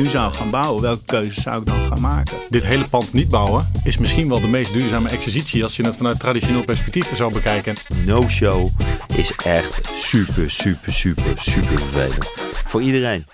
[0.00, 2.36] nu zou gaan bouwen, welke keuzes zou ik dan gaan maken?
[2.50, 5.96] Dit hele pand niet bouwen is misschien wel de meest duurzame exercitie als je het
[5.96, 7.74] vanuit traditioneel perspectief zou bekijken.
[8.04, 8.68] No-show
[9.16, 12.30] is echt super, super, super, super vervelend.
[12.66, 13.26] Voor iedereen.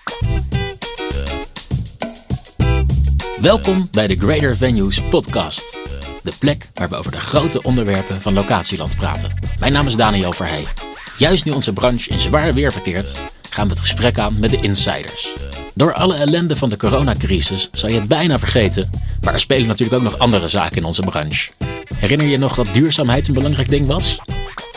[3.41, 5.77] Welkom bij de Greater Venues podcast.
[6.23, 9.31] De plek waar we over de grote onderwerpen van locatieland praten.
[9.59, 10.65] Mijn naam is Daniel Verheij.
[11.17, 13.15] Juist nu onze branche in zwaar weer verkeert,
[13.49, 15.33] gaan we het gesprek aan met de insiders.
[15.77, 18.89] Door alle ellende van de coronacrisis zou je het bijna vergeten,
[19.21, 21.51] maar er spelen natuurlijk ook nog andere zaken in onze branche.
[21.95, 24.19] Herinner je nog dat duurzaamheid een belangrijk ding was?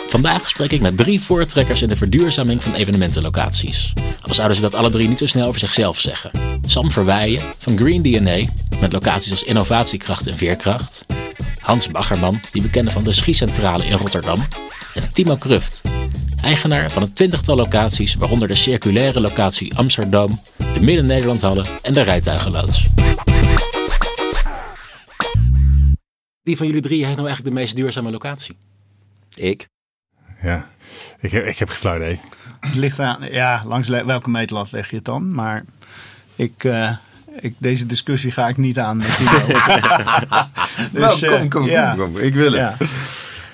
[0.09, 3.93] Vandaag spreek ik met drie voortrekkers in de verduurzaming van evenementenlocaties.
[4.21, 6.31] Al zouden ze dat alle drie niet zo snel over zichzelf zeggen.
[6.67, 11.07] Sam Verweijen van Green DNA, met locaties als innovatiekracht en veerkracht.
[11.61, 14.47] Hans Baggerman, die we kennen van de Schiecentrale in Rotterdam.
[14.95, 15.83] En Timo Kruft,
[16.43, 22.89] eigenaar van een twintigtal locaties, waaronder de circulaire locatie Amsterdam, de Midden-Nederlandhallen en de Rijtuigenloods.
[26.43, 28.57] Wie van jullie drie heeft nou eigenlijk de meest duurzame locatie?
[29.35, 29.69] Ik.
[30.43, 30.69] Ja,
[31.21, 32.21] ik heb, ik heb geen flauw idee.
[32.61, 35.33] Het ligt aan, ja, langs welke meetlat leg je het dan?
[35.33, 35.63] Maar
[36.37, 36.91] ik, eh,
[37.41, 39.31] ik, deze discussie ga ik niet aan met Timo.
[40.93, 41.95] Dus, Nou, kom, eh, kom, ja.
[41.95, 42.23] kom, kom.
[42.23, 42.55] Ik wil het.
[42.55, 42.77] Ja.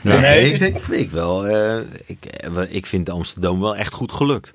[0.03, 1.47] Nee, Nee, ik, ik wel.
[1.47, 4.55] eh, ik, eh, ik vind Amsterdam wel echt goed gelukt.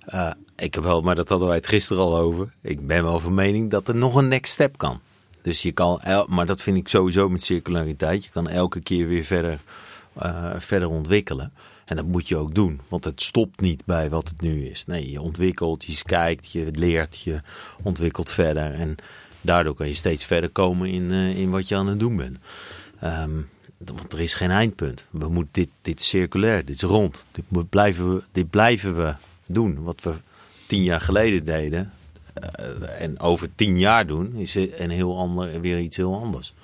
[0.00, 2.48] Eh, ik heb wel, maar dat hadden wij het gisteren al over.
[2.62, 5.00] Ik ben wel van mening dat er nog een next step kan.
[5.42, 8.24] Dus je kan, maar dat vind ik sowieso met circulariteit.
[8.24, 9.58] Je kan elke keer weer verder,
[10.58, 11.52] verder ontwikkelen.
[11.84, 14.86] En dat moet je ook doen, want het stopt niet bij wat het nu is.
[14.86, 17.40] Nee, je ontwikkelt, je kijkt, je leert, je
[17.82, 18.74] ontwikkelt verder.
[18.74, 18.96] En
[19.40, 22.38] daardoor kan je steeds verder komen in, in wat je aan het doen bent.
[23.00, 23.30] Ehm,
[23.84, 25.06] want er is geen eindpunt.
[25.10, 27.26] We moeten dit, dit is circulair, dit is rond.
[27.32, 29.14] Dit, blijven we, dit blijven we
[29.46, 29.82] doen.
[29.82, 30.14] Wat we
[30.66, 31.92] tien jaar geleden deden
[32.34, 36.54] eh, en over tien jaar doen, is een heel ander, weer iets heel anders.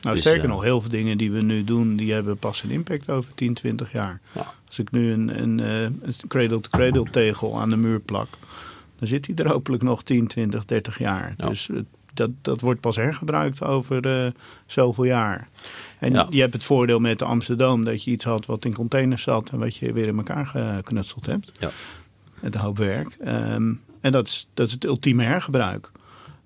[0.00, 2.62] Nou, Dus, sterker eh, nog, heel veel dingen die we nu doen, die hebben pas
[2.62, 4.20] een impact over 10, 20 jaar.
[4.34, 4.54] Ja.
[4.66, 8.28] Als ik nu een, een, eh, een cradle-to-cradle tegel aan de muur plak,
[8.98, 11.34] dan zit die er hopelijk nog 10, 20, 30 jaar.
[11.36, 11.48] Ja.
[11.48, 11.68] Dus
[12.14, 14.32] dat, dat wordt pas hergebruikt over
[14.66, 15.48] zoveel jaar.
[16.02, 16.26] En Ja.
[16.30, 19.50] je hebt het voordeel met de Amsterdam dat je iets had wat in containers zat
[19.50, 21.52] en wat je weer in elkaar geknutseld hebt.
[21.60, 21.70] Ja.
[22.40, 23.16] Met een hoop werk.
[23.24, 25.90] Ehm, en dat is, dat is het ultieme hergebruik.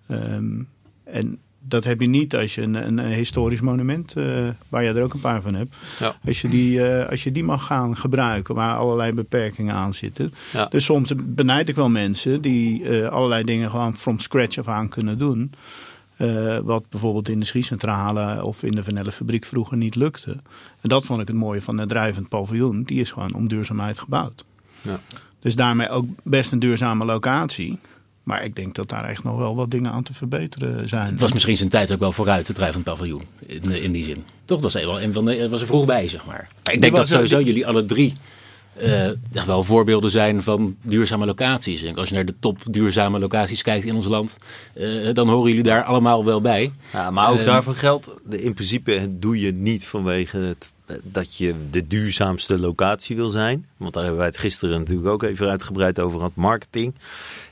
[0.09, 0.61] Ehm,
[1.05, 4.25] en dat heb je niet als je een, een, historisch monument, eh,
[4.69, 6.17] waar je er ook een paar van hebt, Ja.
[6.27, 10.33] als, je die, eh, als je die mag gaan gebruiken, waar allerlei beperkingen aan zitten.
[10.53, 10.67] Ja.
[10.67, 14.89] Dus soms benijd ik wel mensen die eh, allerlei dingen gewoon from scratch af aan
[14.89, 15.53] kunnen doen.
[16.17, 20.31] Eh, wat bijvoorbeeld in de schiecentrale of in de vanillefabriek vroeger niet lukte.
[20.81, 22.83] En dat vond ik het mooie van het drijvend paviljoen.
[22.83, 24.45] Die is gewoon om duurzaamheid gebouwd.
[24.83, 25.01] Ja.
[25.41, 27.79] Dus daarmee ook best een duurzame locatie.
[28.23, 31.11] Maar ik denk dat daar echt nog wel wat dingen aan te verbeteren zijn.
[31.11, 33.23] Het was misschien zijn tijd ook wel vooruit, het drijvend paviljoen.
[33.47, 34.25] In, in die zin.
[34.45, 34.61] Toch?
[34.61, 36.49] Dat was, wel een van de, was er vroeg bij, zeg maar.
[36.65, 38.13] Maar ik denk dat sowieso jullie alle drie
[38.79, 41.83] eh, echt wel voorbeelden zijn van duurzame locaties.
[41.83, 44.39] En als je naar de top duurzame locaties kijkt in ons land,
[44.75, 46.73] eh, dan horen jullie daar allemaal wel bij.
[46.93, 51.37] Ja, maar ook daarvan geldt, de- in principe doe je niet vanwege het, eh, dat
[51.37, 53.67] je de duurzaamste locatie wil zijn.
[53.77, 56.95] Want daar hebben wij het gisteren natuurlijk ook even uitgebreid over gehad, marketing.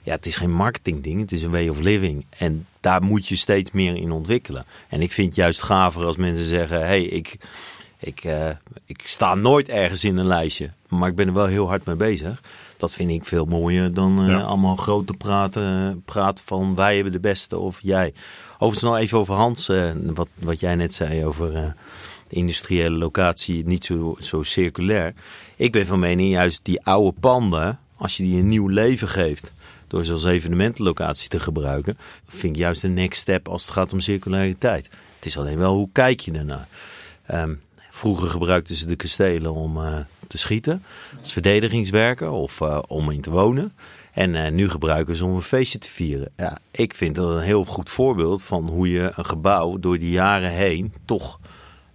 [0.02, 2.24] Ja, het is geen marketingding, het is een way of living.
[2.38, 4.64] En daar moet je steeds meer in ontwikkelen.
[4.88, 7.36] En ik vind het juist gaver als mensen zeggen, hé, hey, ik,
[8.06, 8.50] ik, eh,
[8.84, 11.97] ik sta nooit ergens in een lijstje, maar ik ben er wel heel hard mee
[11.97, 12.42] bezig.
[12.76, 14.41] Dat vind ik veel mooier dan eh, Ja.
[14.41, 18.12] allemaal grote praten, praten van wij hebben de beste of jij.
[18.54, 21.53] Overigens nog even over Hans, eh, wat, wat jij net zei over
[22.28, 25.14] de industriële locatie, niet zo, zo circulair.
[25.56, 29.53] Ik ben van mening juist die oude panden, als je die een nieuw leven geeft,
[29.87, 33.93] door ze als evenementenlocatie te gebruiken, vind ik juist een next step als het gaat
[33.93, 34.84] om circulariteit.
[35.16, 36.69] Het is alleen wel hoe kijk je ernaar.
[37.26, 37.54] Ehm,
[38.04, 40.82] vroeger gebruikten ze de kastelen om eh, te schieten,
[41.20, 43.73] als verdedigingswerken of eh, om in te wonen.
[44.12, 46.32] En eh, nu gebruiken ze om een feestje te vieren.
[46.37, 50.11] Ja, ik vind dat een heel goed voorbeeld van hoe je een gebouw door die
[50.11, 51.40] jaren heen toch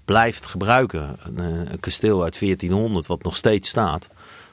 [0.05, 1.17] blijft gebruiken.
[1.23, 1.39] Een,
[1.71, 4.09] een kasteel uit 1400 wat nog steeds staat.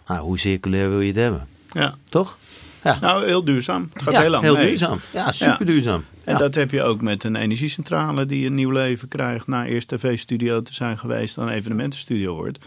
[0.06, 1.48] Nou, hoe circulair wil je het hebben?
[1.72, 1.94] Ja.
[2.04, 2.38] Toch?
[2.86, 3.90] Ja, Nou, heel duurzaam.
[3.92, 4.66] Het gaat ja heel lang mee.
[4.66, 4.98] duurzaam.
[5.12, 6.04] Ja, super duurzaam.
[6.24, 9.46] En dat heb je ook met een energiecentrale die een nieuw leven krijgt.
[9.46, 12.58] Na eerst tv-studio te zijn geweest, dan evenementenstudio wordt.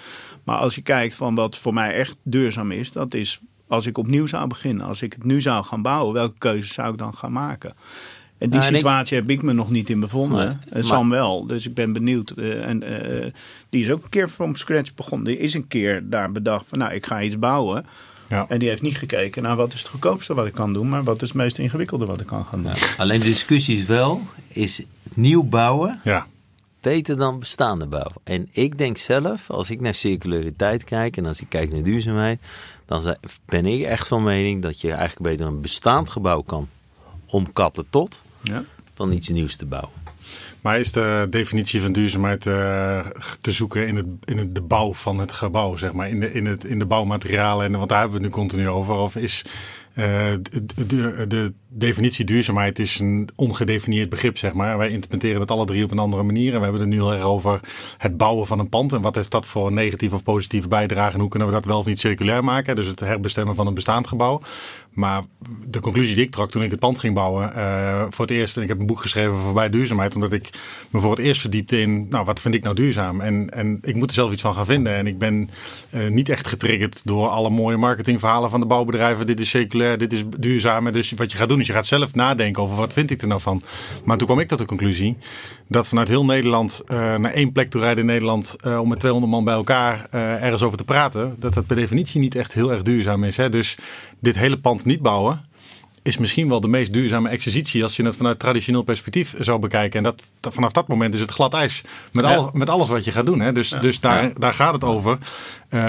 [0.43, 3.97] Maar als je kijkt van wat voor mij echt duurzaam is, dat is als ik
[3.97, 4.85] opnieuw zou beginnen.
[4.85, 7.69] Als ik het nu zou gaan bouwen, welke keuzes zou ik dan gaan maken?
[8.37, 10.37] En die Nou, en ik- situatie heb ik me nog niet in bevonden.
[10.47, 12.29] Nee, Eh, maar- Sam wel, dus ik ben benieuwd.
[12.29, 13.31] Eh, en eh,
[13.69, 15.27] die is ook een keer from scratch begonnen.
[15.27, 17.85] Die is een keer daar bedacht van nou, ik ga iets bouwen.
[18.29, 18.45] Ja.
[18.49, 21.03] En die heeft niet gekeken naar wat is het goedkoopste wat ik kan doen, maar
[21.03, 22.73] wat is het meest ingewikkelde wat ik kan gaan doen.
[22.97, 24.83] Alleen de discussie is wel, is
[25.13, 26.27] nieuw bouwen Ja.
[26.81, 28.13] beter dan bestaande bouwen?
[28.23, 32.39] En ik denk zelf, als ik naar circulariteit kijk en als ik kijk naar duurzaamheid,
[32.85, 33.15] dan
[33.45, 36.67] ben ik echt van mening dat je eigenlijk beter een bestaand gebouw kan
[37.25, 38.63] omkatten tot, Ja.
[38.93, 39.91] dan iets nieuws te bouwen.
[40.61, 42.99] Maar is de definitie van duurzaamheid eh,
[43.41, 46.33] te zoeken in, het, in het, de bouw van het gebouw, zeg maar, in de,
[46.33, 47.65] in het, in de bouwmaterialen?
[47.65, 48.95] En, want daar hebben we het nu continu over.
[48.95, 49.45] Of is
[49.93, 54.77] eh, de, de, de definitie duurzaamheid is een ongedefinieerd begrip, zeg maar.
[54.77, 56.53] Wij interpreteren het alle drie op een andere manier.
[56.53, 57.59] En we hebben het nu erg over
[57.97, 58.93] het bouwen van een pand.
[58.93, 61.13] En wat heeft dat voor een negatieve of positieve bijdrage?
[61.13, 62.75] En hoe kunnen we dat wel of niet circulair maken?
[62.75, 64.41] Dus het herbestemmen van een bestaand gebouw.
[64.99, 65.23] Maar
[65.67, 68.57] de conclusie die ik trok toen ik het pand ging bouwen, eh, voor het eerst,
[68.57, 70.49] en ik heb een boek geschreven voorbij duurzaamheid, omdat ik
[70.89, 73.21] me voor het eerst verdiepte in, nou, wat vind ik nou duurzaam?
[73.21, 74.93] En, en ik moet er zelf iets van gaan vinden.
[74.93, 75.49] En ik ben
[75.89, 79.25] eh, niet echt getriggerd door alle mooie marketingverhalen van de bouwbedrijven.
[79.25, 80.87] Dit is circulair, dit is duurzaam.
[80.87, 83.21] En dus wat je gaat doen, is je gaat zelf nadenken over wat vind ik
[83.21, 83.63] er nou van.
[84.03, 85.17] Maar toen kwam ik tot de conclusie
[85.69, 88.99] dat vanuit heel Nederland eh, naar één plek toe rijden in Nederland eh, om met
[88.99, 92.53] 200 man bij elkaar eh, ergens over te praten, dat dat per definitie niet echt
[92.53, 93.37] heel erg duurzaam is.
[93.37, 93.49] Hè?
[93.49, 93.77] Dus
[94.19, 95.47] dit hele pand niet bouwen
[96.03, 99.97] is misschien wel de meest duurzame exercitie als je het vanuit traditioneel perspectief zou bekijken.
[99.97, 102.35] En dat, dat- vanaf dat moment is het glad ijs met, Ja.
[102.35, 103.39] al, met alles wat je gaat doen.
[103.39, 103.51] Hè?
[103.51, 105.17] Dus, dus daar, daar gaat het over.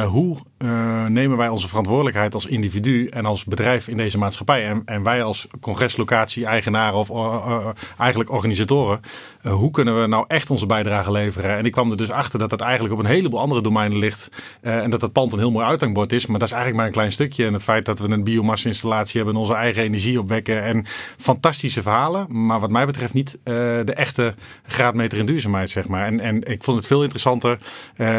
[0.09, 4.65] Hoe eh, nemen wij onze verantwoordelijkheid als individu en als bedrijf in deze maatschappij?
[4.65, 7.17] En, en wij als congreslocatie, eigenaren of eh,
[7.47, 7.69] eh,
[7.99, 9.01] eigenlijk organisatoren,
[9.43, 11.57] hoe kunnen we nou echt onze bijdrage leveren?
[11.57, 14.31] En ik kwam er dus achter dat dat eigenlijk op een heleboel andere domeinen ligt.
[14.61, 16.27] en dat het pand een heel mooi uithangbord is.
[16.27, 17.47] Maar dat is eigenlijk maar een klein stukje.
[17.47, 20.63] En het feit dat we een biomassa-installatie hebben en onze eigen energie opwekken.
[20.63, 20.85] En
[21.17, 22.47] fantastische verhalen.
[22.47, 24.35] Maar wat mij betreft niet de echte
[24.67, 26.07] graadmeter in duurzaamheid, zeg maar.
[26.07, 27.59] En, en ik vond het veel interessanter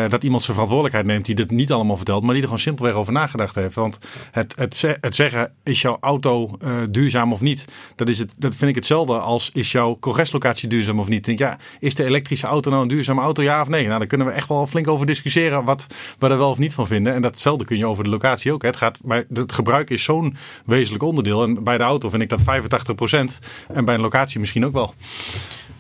[0.10, 2.24] dat iemand zijn verantwoordelijkheid neemt die dit niet allemaal vertelt.
[2.32, 3.76] Maar die er gewoon simpelweg over nagedacht heeft.
[3.76, 3.98] Want
[4.32, 7.66] het, het, ze- het zeggen, is jouw auto eh, duurzaam of niet?
[7.96, 11.18] Dat, is het, dat vind ik hetzelfde als, is jouw congreslocatie duurzaam of niet?
[11.18, 13.86] Ik denk, ja, is de elektrische auto nou een duurzame auto, ja of nee?
[13.88, 15.88] Nou, daar kunnen we echt wel flink over discussiëren wat
[16.20, 17.14] we er wel of niet van vinden.
[17.14, 18.62] En datzelfde kun je over de locatie ook.
[18.62, 18.68] hè.
[18.68, 20.36] Het, gaat, maar het gebruik is zo'n
[20.66, 21.44] wezenlijk onderdeel.
[21.44, 23.38] En bij de auto vind ik dat 85%.
[23.74, 24.94] En bij een locatie misschien ook wel.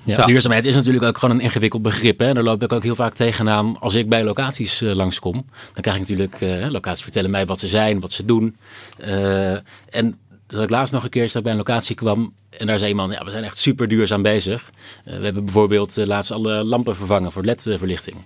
[0.03, 0.25] Ja, Ja.
[0.25, 2.19] Duurzaamheid is natuurlijk ook gewoon een ingewikkeld begrip.
[2.19, 2.33] Hè?
[2.33, 3.80] Daar loop ik ook heel vaak tegenaan.
[3.80, 5.33] Als ik bij locaties eh, langskom,
[5.74, 6.42] dan krijg ik natuurlijk...
[6.42, 8.56] eh, locaties vertellen mij wat ze zijn, wat ze doen.
[8.98, 9.51] Eh,
[9.89, 12.33] en dat ik laatst nog een keer dat ik bij een locatie kwam...
[12.50, 14.69] en daar zei iemand, ja, we zijn echt super duurzaam bezig.
[15.03, 18.18] We hebben bijvoorbeeld laatst alle lampen vervangen voor LED-verlichting.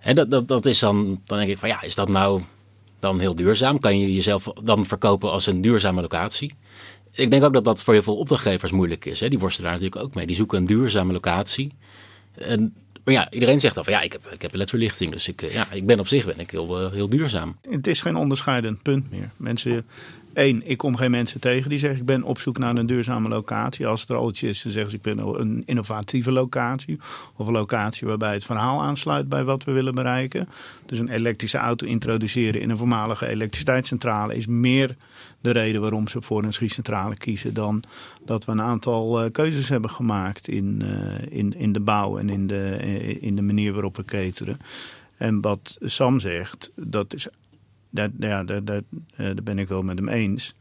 [0.00, 2.42] En dat, dat, dat is dan, dan denk ik van, ja, is dat nou
[3.00, 3.78] dan heel duurzaam?
[3.78, 6.54] Kan je jezelf dan verkopen als een duurzame locatie?
[7.12, 9.20] Ik denk ook dat dat voor heel veel opdrachtgevers moeilijk is.
[9.20, 9.28] Hè?
[9.28, 10.26] Die worstelen daar natuurlijk ook mee.
[10.26, 11.72] Die zoeken een duurzame locatie.
[12.34, 12.74] En,
[13.04, 15.10] maar ja, iedereen zegt dan van ja, ik heb, ik heb ledverlichting.
[15.10, 17.56] Dus ik, eh, ja, ik ben op zich ben ik heel, eh, heel duurzaam.
[17.68, 19.30] Het is geen onderscheidend punt meer.
[19.36, 19.86] Mensen,
[20.32, 23.28] één, ik kom geen mensen tegen die zeggen ik ben op zoek naar een duurzame
[23.28, 23.86] locatie.
[23.86, 26.98] Als er al iets is, dan zeggen ze ik ben een innovatieve locatie.
[27.36, 30.48] Of een locatie waarbij het verhaal aansluit bij wat we willen bereiken.
[30.86, 34.96] Dus een elektrische auto introduceren in een voormalige elektriciteitscentrale is meer
[35.40, 37.82] de reden waarom ze voor een schiecentrale kiezen dan
[38.24, 42.28] dat we een aantal eh, keuzes hebben gemaakt in, eh, in, in de bouw en
[42.28, 44.60] in de, eh, in de manier waarop we cateren.
[45.16, 47.28] En wat Sam zegt, dat is,
[47.90, 48.56] daar, ja, eh,
[49.14, 50.54] daar ben ik wel met hem eens.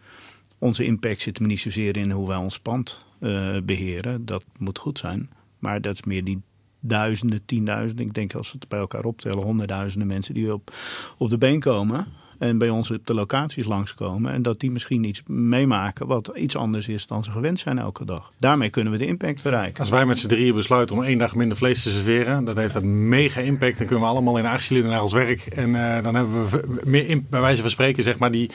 [0.57, 4.25] Onze impact zit hem niet zozeer in hoe wij ons pand eh, beheren.
[4.25, 5.29] Dat moet goed zijn.
[5.59, 6.41] Maar dat is meer die
[6.79, 8.05] duizenden, tienduizenden.
[8.05, 10.73] Ik denk als we het bij elkaar optellen, honderdduizenden mensen die op,
[11.17, 12.07] op de been komen.
[12.39, 14.31] En bij ons op de locaties langskomen.
[14.31, 18.05] En dat die misschien iets meemaken wat iets anders is dan ze gewend zijn elke
[18.05, 18.31] dag.
[18.37, 19.79] Daarmee kunnen we de impact bereiken.
[19.79, 22.73] Als wij met z'n drieën besluiten om één dag minder vlees te serveren, dan heeft
[22.73, 23.77] dat mega impact.
[23.77, 25.45] Dan kunnen we allemaal in actie naar ons werk.
[25.45, 28.49] En eh, dan hebben we meer, bij wijze van spreken, zeg maar, die,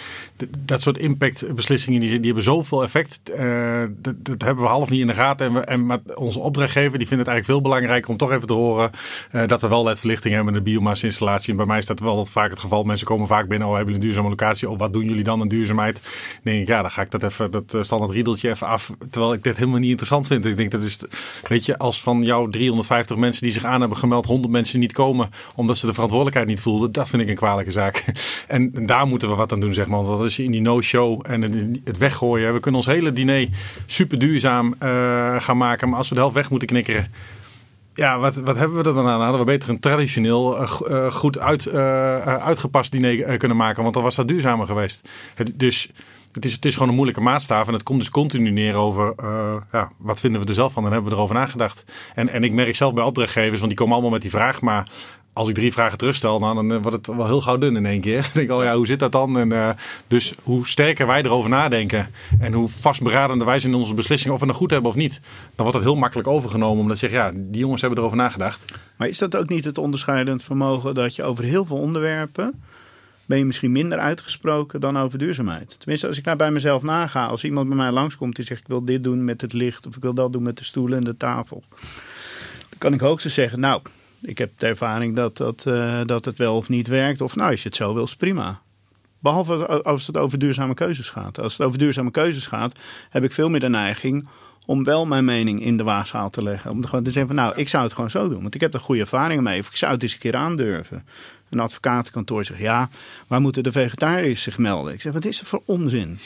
[0.58, 3.20] dat soort impactbeslissingen, die, die hebben zoveel effect.
[3.30, 5.46] Eh, dat, dat hebben we half niet in de gaten.
[5.46, 8.52] En, we, en onze opdrachtgever, die vindt het eigenlijk veel belangrijker om toch even te
[8.52, 8.90] horen
[9.30, 11.50] eh, dat we wel ledverlichting hebben met de biomassa-installatie.
[11.50, 12.84] En bij mij is dat wel wat vaak het geval.
[12.84, 14.70] Mensen komen vaak binnen, hebben jullie een duurzame locatie?
[14.70, 16.00] Of wat doen jullie dan aan duurzaamheid?
[16.02, 16.12] Dan
[16.42, 18.90] denk ik, ja, dan ga ik dat even, dat eh, standaard riedeltje even af.
[19.10, 20.44] Terwijl ik dit helemaal niet interessant vind.
[20.44, 20.98] Ik denk, dat is,
[21.48, 24.92] weet je, als van jouw 350 mensen die zich aan hebben gemeld, 100 mensen niet
[24.92, 28.04] komen omdat ze de verantwoordelijkheid niet voelden, dat vind ik een kwalijke zaak.
[28.46, 30.02] En, daar moeten we wat aan doen, zeg maar.
[30.02, 33.48] Want als je in die no-show en het- het weggooien, we kunnen ons hele diner
[33.86, 37.12] super duurzaam eh, gaan maken, maar als we de helft weg moeten knikkeren,
[37.94, 39.20] ja, wat, wat hebben we er dan aan?
[39.20, 43.94] Hadden we beter een traditioneel, eh, eh, goed uit, eh, uitgepast diner kunnen maken, want
[43.94, 45.08] dan was dat duurzamer geweest.
[45.34, 45.90] Het, dus
[46.32, 47.66] het, is, het is gewoon een moeilijke maatstaf.
[47.66, 49.14] En het komt dus continu neer over
[49.72, 50.84] ja, wat vinden we er zelf van.
[50.84, 51.84] En hebben we erover nagedacht.
[52.14, 54.60] En, en ik merk zelf bij opdrachtgevers, want die komen allemaal met die vraag.
[54.60, 54.88] Maar
[55.34, 58.00] als ik drie vragen terugstel, nou, dan wordt het wel heel gauw dun in één
[58.00, 58.22] keer.
[58.22, 59.38] Dan denk ik, oh ja, hoe zit dat dan?
[59.38, 59.70] En, uh,
[60.06, 64.40] dus hoe sterker wij erover nadenken en hoe vastberadender wij zijn in onze beslissing of
[64.40, 65.20] we het goed hebben of niet,
[65.54, 66.82] dan wordt het heel makkelijk overgenomen.
[66.82, 68.64] Omdat ze zeggen, ja, die jongens hebben erover nagedacht.
[68.96, 72.62] Maar is dat ook niet het onderscheidend vermogen dat je over heel veel onderwerpen
[73.26, 75.76] ben je misschien minder uitgesproken dan over duurzaamheid.
[75.78, 78.66] Tenminste, als ik nou bij mezelf naga, als iemand bij mij langskomt die zegt ik
[78.66, 81.04] wil dit doen met het licht of ik wil dat doen met de stoelen en
[81.04, 81.62] de tafel,
[82.68, 83.80] dan kan ik hoogstens zeggen, nou,
[84.24, 87.20] ik heb de ervaring dat, dat, uh, dat het wel of niet werkt.
[87.20, 88.60] Of nou, als je het zo wil, is prima.
[89.18, 91.38] Behalve als het over duurzame keuzes gaat.
[91.38, 92.78] Als het over duurzame keuzes gaat,
[93.10, 94.28] heb ik veel meer de neiging
[94.66, 96.70] om wel mijn mening in de waagschaal te leggen.
[96.70, 98.42] Om gewoon te zeggen van nou, ik zou het gewoon zo doen.
[98.42, 99.60] Want ik heb er goede ervaringen mee.
[99.60, 101.06] Of ik zou het eens een keer aandurven.
[101.50, 102.88] Een advocatenkantoor zegt ja,
[103.26, 104.92] waar moeten de vegetariërs zich melden?
[104.92, 106.18] Ik zeg wat is er voor onzin?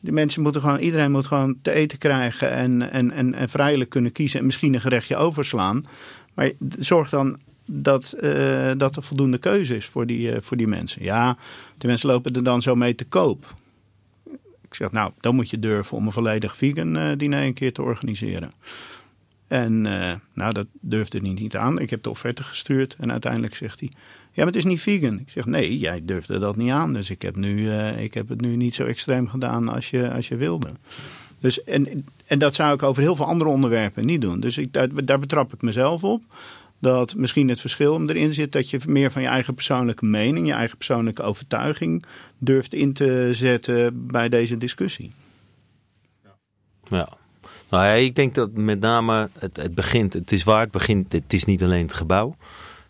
[0.00, 3.90] Die mensen moeten gewoon, iedereen moet gewoon te eten krijgen en, en, en, en vrijelijk
[3.90, 5.82] kunnen kiezen en misschien een gerechtje overslaan.
[6.34, 10.66] Maar zorg dan dat, uh, dat er voldoende keuze is voor die, uh, voor die
[10.66, 11.04] mensen.
[11.04, 11.36] Ja,
[11.78, 13.54] die mensen lopen er dan zo mee te koop.
[14.62, 17.72] Ik zeg, nou, dan moet je durven om een volledig vegan uh, diner een keer
[17.72, 18.52] te organiseren.
[19.50, 19.80] En
[20.32, 21.78] nou, dat durfde hij niet aan.
[21.78, 23.90] Ik heb de offerte gestuurd en uiteindelijk zegt hij...
[24.32, 25.18] Ja, maar het is niet vegan.
[25.18, 26.92] Ik zeg, nee, jij durfde dat niet aan.
[26.92, 30.28] Dus ik heb, nu, ik heb het nu niet zo extreem gedaan als je, als
[30.28, 30.68] je wilde.
[31.40, 34.40] Dus, en, en dat zou ik over heel veel andere onderwerpen niet doen.
[34.40, 36.22] Dus ik, daar, daar betrap ik mezelf op.
[36.78, 40.52] Dat misschien het verschil erin zit dat je meer van je eigen persoonlijke mening, je
[40.52, 42.04] eigen persoonlijke overtuiging
[42.38, 45.12] durft in te zetten bij deze discussie.
[46.88, 47.18] Ja.
[47.70, 51.12] Nou ja, ik denk dat met name het, het begint, het is waar, het begint,
[51.12, 52.36] het is niet alleen het gebouw.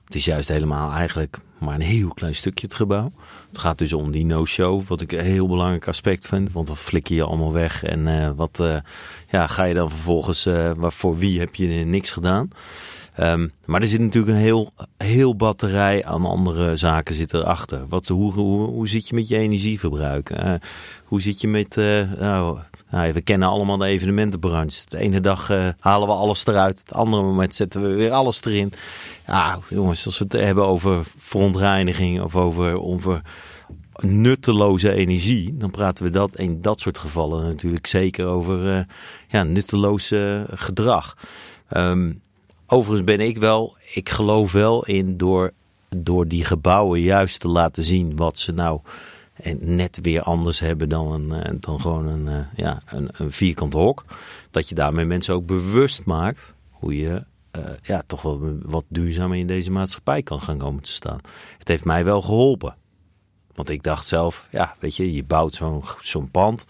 [0.05, 3.13] Het is juist helemaal eigenlijk maar een heel klein stukje het gebouw.
[3.49, 6.53] Het gaat dus om die no-show, wat ik een heel belangrijk aspect vind.
[6.53, 8.77] Want dan flikker je allemaal weg en uh, wat uh,
[9.29, 12.51] ja, ga je dan vervolgens, uh, voor wie heb je niks gedaan?
[13.21, 17.89] Um, maar er zit natuurlijk een heel, heel batterij aan andere zaken zit erachter.
[17.89, 20.33] Wat, hoe, hoe, hoe zit je met je energieverbruik?
[21.05, 21.77] Hoe zit je met...
[22.19, 22.59] Nou,
[22.91, 24.83] nou, we kennen allemaal de evenementenbranche.
[24.89, 26.79] De ene dag uh, halen we alles eruit.
[26.79, 28.73] Het andere moment zetten we weer alles erin.
[29.27, 33.23] Ja, jongens, als we het hebben over verontreiniging of over, over
[33.97, 38.87] nutteloze energie, dan praten we dat in dat soort gevallen natuurlijk zeker over
[39.29, 40.13] ja, nutteloos
[40.55, 41.17] gedrag.
[41.77, 42.21] Um,
[42.73, 45.53] Overigens ben ik wel, ik geloof wel in door,
[45.97, 48.81] door die gebouwen juist te laten zien wat ze nou
[49.59, 53.73] net weer anders hebben dan, een, eh, dan gewoon een, eh, ja, een, een vierkant
[53.73, 54.05] hok.
[54.51, 57.25] Dat je daarmee mensen ook bewust maakt hoe je
[57.59, 61.21] uh, ja, toch wel wat duurzamer in deze maatschappij kan gaan komen te staan.
[61.59, 62.77] Het heeft mij wel geholpen.
[63.55, 66.67] Want ik dacht zelf, ja, weet je, je bouwt zo'n zo'n pand,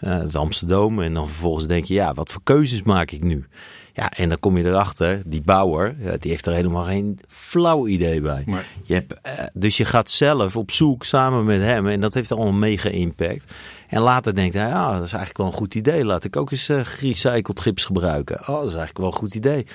[0.00, 3.46] uh, het Amsterdam, en dan vervolgens denk je, ja, wat voor keuzes maak ik nu?
[3.92, 8.20] Ja, en dan kom je erachter, die bouwer, die heeft er helemaal geen flauw idee
[8.20, 8.44] bij.
[8.82, 12.32] Je hebt, uh, dus je gaat zelf op zoek samen met hem en dat heeft
[12.32, 13.52] allemaal mega impact.
[13.90, 16.04] En later denkt hij, ja, dat is eigenlijk wel een goed idee.
[16.04, 18.40] Laat ik ook eens uh, gerecycled gips gebruiken.
[18.40, 19.66] Oh, dat is eigenlijk wel een goed idee.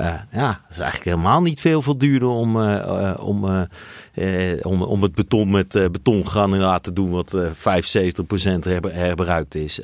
[0.00, 3.66] Uh, ja, dat is eigenlijk helemaal niet veel, veel duurder om, uh, om,
[4.62, 7.38] om, om het beton met betongranulaat te doen wat 75%
[8.60, 9.80] her, herbruikt is.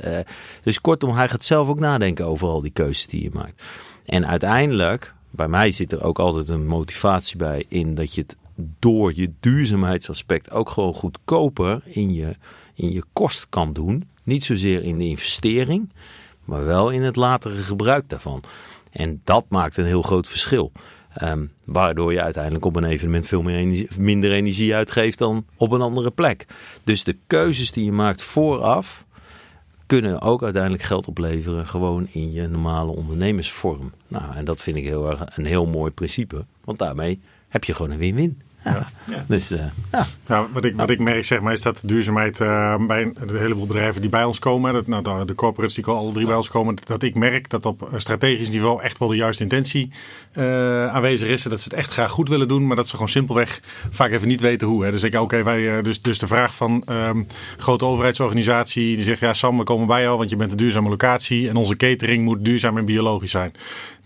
[0.63, 3.63] dus kortom, hij gaat zelf ook nadenken over al die keuzes die je maakt.
[4.07, 8.37] En uiteindelijk, bij mij zit er ook altijd een motivatie bij in dat je het
[8.79, 12.37] door je duurzaamheidsaspect ook gewoon goedkoper in je
[12.77, 14.09] in je kost kan doen.
[14.23, 15.93] Niet zozeer in de investering,
[16.45, 18.43] maar wel in het latere gebruik daarvan.
[18.91, 20.73] En dat maakt een heel groot verschil.
[21.23, 25.81] Um, waardoor je uiteindelijk op een evenement veel meer minder energie uitgeeft dan op een
[25.81, 26.47] andere plek.
[26.85, 29.05] Dus de keuzes die je maakt vooraf
[29.87, 33.93] kunnen ook uiteindelijk geld opleveren gewoon in je normale ondernemersvorm.
[34.09, 37.75] Nou, en dat vind ik heel erg een heel mooi principe, want daarmee heb je
[37.75, 38.41] gewoon een win-win.
[38.73, 39.25] Ja.
[39.29, 39.59] Dus, uh,
[39.93, 40.07] ja.
[40.27, 40.47] ja.
[40.53, 44.01] wat, ik, wat ik merk zeg maar, is dat duurzaamheid uh, bij een heleboel bedrijven
[44.01, 46.77] die bij ons komen, dat, nou, de, de corporates die alle drie bij ons komen,
[46.85, 49.91] dat ik merk dat op strategisch niveau echt wel de juiste intentie
[50.35, 51.43] uh, aanwezig is.
[51.43, 54.29] Dat ze het echt graag goed willen doen, maar dat ze gewoon simpelweg vaak even
[54.29, 54.85] niet weten hoe.
[54.85, 54.91] Hè.
[54.91, 59.21] Dus ik, oké, okay, wij, dus, dus de vraag van um, grote overheidsorganisatie die zegt,
[59.21, 62.25] ja Sam, we komen bij jou, want je bent een duurzame locatie en onze catering
[62.25, 63.53] moet duurzaam en biologisch zijn.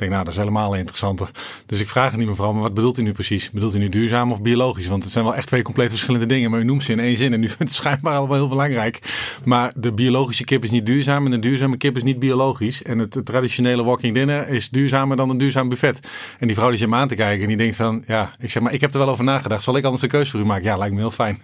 [0.00, 1.30] Denk, nou, dat is helemaal interessanter.
[1.66, 3.50] Dus ik vraag het niet mevrouw, maar wat bedoelt u nu precies?
[3.50, 4.86] Bedoelt u nu duurzaam of biologisch?
[4.86, 6.50] Want het zijn wel echt twee compleet verschillende dingen.
[6.50, 8.48] Maar u noemt ze in één zin en u vindt het schijnbaar al wel heel
[8.48, 9.00] belangrijk.
[9.44, 12.82] Maar de biologische kip is niet duurzaam en de duurzame kip is niet biologisch.
[12.82, 16.08] En het, traditionele walking dinner is duurzamer dan een duurzaam buffet.
[16.38, 18.50] En die vrouw die zit me aan te kijken en die denkt van, ja, ik
[18.50, 19.62] zeg maar, ik heb er wel over nagedacht.
[19.62, 20.64] Zal ik anders de keuze voor u maken?
[20.64, 21.40] Ja, lijkt me heel fijn.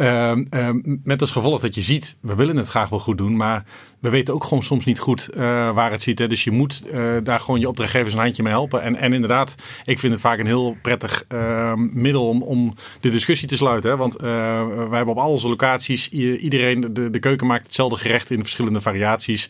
[0.00, 3.36] um, um, met als gevolg dat je ziet, we willen het graag wel goed doen,
[3.36, 3.64] maar
[4.06, 5.38] we weten ook gewoon soms niet goed uh,
[5.74, 6.18] waar het zit.
[6.18, 6.28] Hè.
[6.28, 8.82] Dus je moet uh, daar gewoon je opdrachtgevers een handje mee helpen.
[8.82, 13.10] En, en inderdaad, ik vind het vaak een heel prettig uh, middel om, om de
[13.10, 13.90] discussie te sluiten.
[13.90, 13.96] Hè.
[13.96, 18.40] Want wij hebben op al onze locaties, iedereen, de, de keuken maakt hetzelfde gerecht in
[18.40, 19.48] verschillende variaties.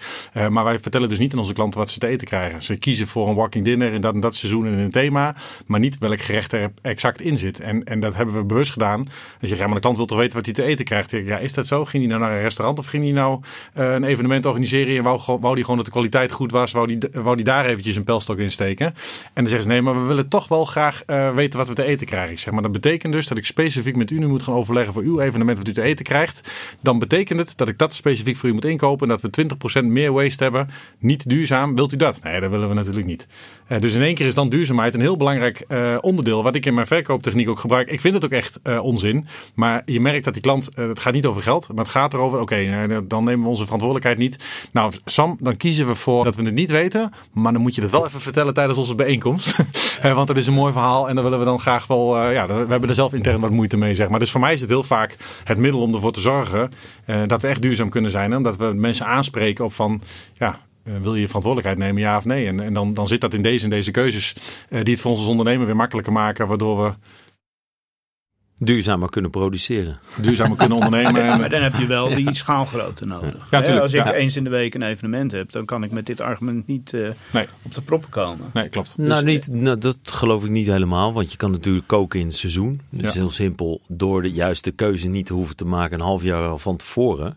[0.48, 2.62] maar wij vertellen dus niet aan onze klanten wat ze te eten krijgen.
[2.62, 5.36] Ze kiezen voor een walking dinner in dat en dat seizoen en een thema.
[5.66, 7.60] Maar niet welk gerecht er exact in zit.
[7.60, 9.08] En, en dat hebben we bewust gedaan.
[9.40, 11.10] Als je ja, maar de klant wil toch weten wat hij te eten krijgt.
[11.10, 11.84] Ja, is dat zo?
[11.84, 13.40] Ging hij nou naar een restaurant of ging hij nou
[13.72, 16.98] een evenement organiseren en wou, wou die gewoon dat de kwaliteit goed was, wou die,
[17.12, 18.86] wou die daar eventjes een pelstok in steken.
[18.86, 18.94] En
[19.34, 21.82] dan zeggen ze nee, maar we willen toch wel graag uh, weten wat we te
[21.82, 22.32] eten krijgen.
[22.32, 24.92] Ik zeg maar dat betekent dus dat ik specifiek met u nu moet gaan overleggen
[24.92, 26.50] voor uw evenement wat u te eten krijgt.
[26.80, 29.84] Dan betekent het dat ik dat specifiek voor u moet inkopen en dat we 20%
[29.84, 30.70] meer waste hebben.
[30.98, 32.20] Niet duurzaam, wilt u dat?
[32.22, 33.26] Nee, dat willen we natuurlijk niet.
[33.68, 36.66] Uh, dus in één keer is dan duurzaamheid een heel belangrijk uh, onderdeel wat ik
[36.66, 37.90] in mijn verkooptechniek ook gebruik.
[37.90, 41.26] Ik vind het ook echt onzin, maar je merkt dat die klant, het gaat niet
[41.26, 44.25] over geld, maar het gaat erover, oké, okay, dan nemen we onze verantwoordelijkheid niet.
[44.70, 47.12] Nou, Sam, dan kiezen we voor dat we het niet weten.
[47.32, 49.56] Maar dan moet je dat wel even vertellen tijdens onze bijeenkomst.
[50.02, 52.22] Want dat is een mooi verhaal en dan willen we dan graag wel.
[52.22, 54.18] Uh, ja, we hebben er zelf intern wat moeite mee, zeg maar.
[54.18, 56.72] Dus voor mij is het heel vaak het middel om ervoor te zorgen
[57.06, 58.36] uh, dat we echt duurzaam kunnen zijn.
[58.36, 60.02] Omdat we mensen aanspreken op van.
[60.34, 62.46] Ja, uh, wil je je verantwoordelijkheid nemen, ja of nee?
[62.46, 64.36] En, en dan, dan zit dat in deze en deze keuzes.
[64.68, 66.46] die het voor ons als ondernemer weer makkelijker maken.
[66.46, 66.92] Waardoor we
[68.58, 69.98] Duurzamer kunnen produceren.
[70.20, 71.22] Duurzamer kunnen ondernemen.
[71.22, 71.38] En...
[71.40, 73.46] maar dan heb je wel die schaalgrootte nodig.
[73.50, 74.12] Ja, tuurlijk, Als ik ja.
[74.12, 77.08] eens in de week een evenement heb, dan kan ik met dit argument niet uh,
[77.32, 77.46] nee.
[77.62, 78.50] op de proppen komen.
[78.52, 78.98] Nee, klopt.
[78.98, 81.12] Nou, niet, nou, dat geloof ik niet helemaal.
[81.12, 82.80] Want je kan natuurlijk koken in het seizoen.
[82.90, 83.80] Dat is heel simpel.
[83.88, 87.36] Door de juiste keuze niet te hoeven te maken een half jaar al van tevoren.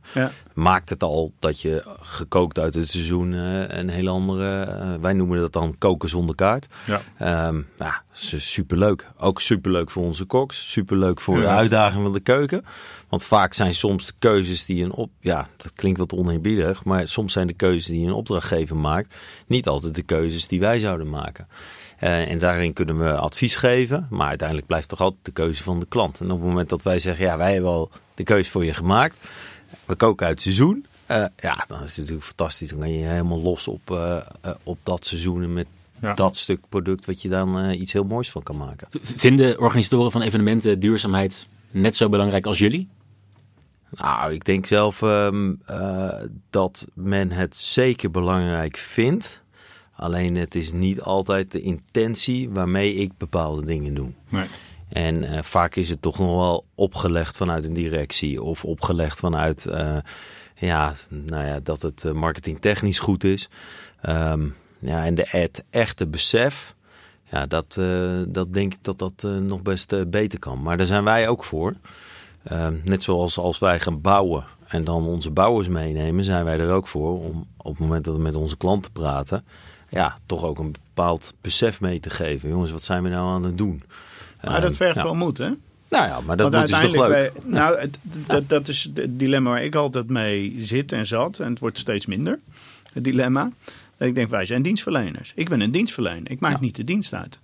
[0.53, 4.67] Maakt het al dat je gekookt uit het seizoen uh, een hele andere...
[4.67, 6.67] Uh, wij noemen dat dan koken zonder kaart.
[6.85, 7.47] Ja.
[7.47, 9.07] Um, ja, superleuk.
[9.17, 10.71] Ook superleuk voor onze koks.
[10.71, 12.65] Superleuk voor de uitdaging van de keuken.
[13.09, 15.09] Want vaak zijn soms de keuzes die een op...
[15.19, 16.83] Ja, dat klinkt wat oneerbiedig.
[16.83, 19.15] Maar soms zijn de keuzes die een opdrachtgever maakt...
[19.47, 21.47] niet altijd de keuzes die wij zouden maken.
[22.03, 24.07] Uh, en daarin kunnen we advies geven.
[24.09, 26.19] Maar uiteindelijk blijft toch altijd de keuze van de klant.
[26.19, 27.25] En op het moment dat wij zeggen...
[27.25, 29.15] ja, wij hebben al de keuze voor je gemaakt.
[29.85, 30.85] We koken uit seizoen.
[31.11, 32.69] Uh, ja, dan is het natuurlijk fantastisch.
[32.69, 34.17] Dan kan je helemaal los op, uh,
[34.63, 35.67] op dat seizoen en met
[36.01, 36.13] ja.
[36.13, 38.87] dat stuk product wat je dan uh, iets heel moois van kan maken.
[39.01, 42.89] Vinden organisatoren van evenementen duurzaamheid net zo belangrijk als jullie?
[43.89, 46.09] Nou, ik denk zelf um, uh,
[46.49, 49.41] dat men het zeker belangrijk vindt.
[49.93, 54.11] Alleen het is niet altijd de intentie waarmee ik bepaalde dingen doe.
[54.29, 54.45] Nee.
[54.89, 59.67] En uh, vaak is het toch nog wel opgelegd vanuit een directie of opgelegd vanuit
[60.55, 63.49] ja, nou ja, dat het marketingtechnisch goed is.
[64.09, 66.75] Um, ja, en de het echte besef,
[67.23, 70.61] ja, dat, uh, dat denk ik dat dat uh, nog best uh, beter kan.
[70.61, 71.73] Maar daar zijn wij ook voor.
[72.83, 76.87] Net zoals als wij gaan bouwen en dan onze bouwers meenemen, zijn wij er ook
[76.87, 79.43] voor om op het moment dat we met onze klanten praten,
[79.89, 82.49] ja, toch ook een bepaald besef mee te geven.
[82.49, 83.83] Jongens, wat zijn we nou aan het doen?
[84.43, 85.03] Maar dat vergt ja.
[85.03, 85.49] wel moed, hè?
[85.89, 87.07] Nou ja, maar dat moet is toch leuk?
[87.07, 91.39] Wij, nou, het, dat is het dilemma waar ik altijd mee zit en zat.
[91.39, 92.39] En het wordt steeds minder,
[92.93, 93.51] het dilemma.
[93.99, 95.31] Ik denk, wij zijn dienstverleners.
[95.35, 96.31] Ik ben een dienstverlener.
[96.31, 96.59] Ik maak ja.
[96.59, 97.39] niet de dienst uit.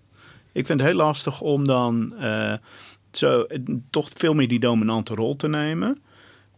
[0.52, 2.54] Ik vind het heel lastig om dan uh,
[3.12, 3.46] zo,
[3.90, 6.02] toch veel meer die dominante rol te nemen.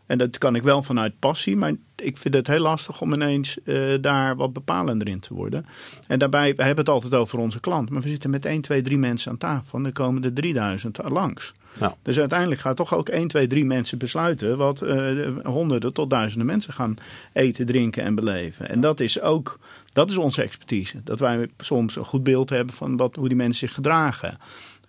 [0.06, 3.58] En dat kan ik wel vanuit passie, maar ik vind het heel lastig om ineens
[3.64, 5.66] uh, daar wat bepalender in te worden.
[6.08, 8.82] En daarbij, we hebben het altijd over onze klant, maar we zitten met 1, 2,
[8.82, 11.54] 3 mensen aan tafel en er komen er 3000 langs.
[12.02, 16.46] Dus uiteindelijk gaat toch ook 1, 2, 3 mensen besluiten wat uh, honderden tot duizenden
[16.48, 16.96] mensen gaan
[17.34, 18.70] eten, drinken en beleven.
[18.70, 19.60] En dat is ook,
[19.98, 21.02] dat is onze expertise.
[21.04, 24.38] Dat wij soms een goed beeld hebben van wat, hoe die mensen zich gedragen.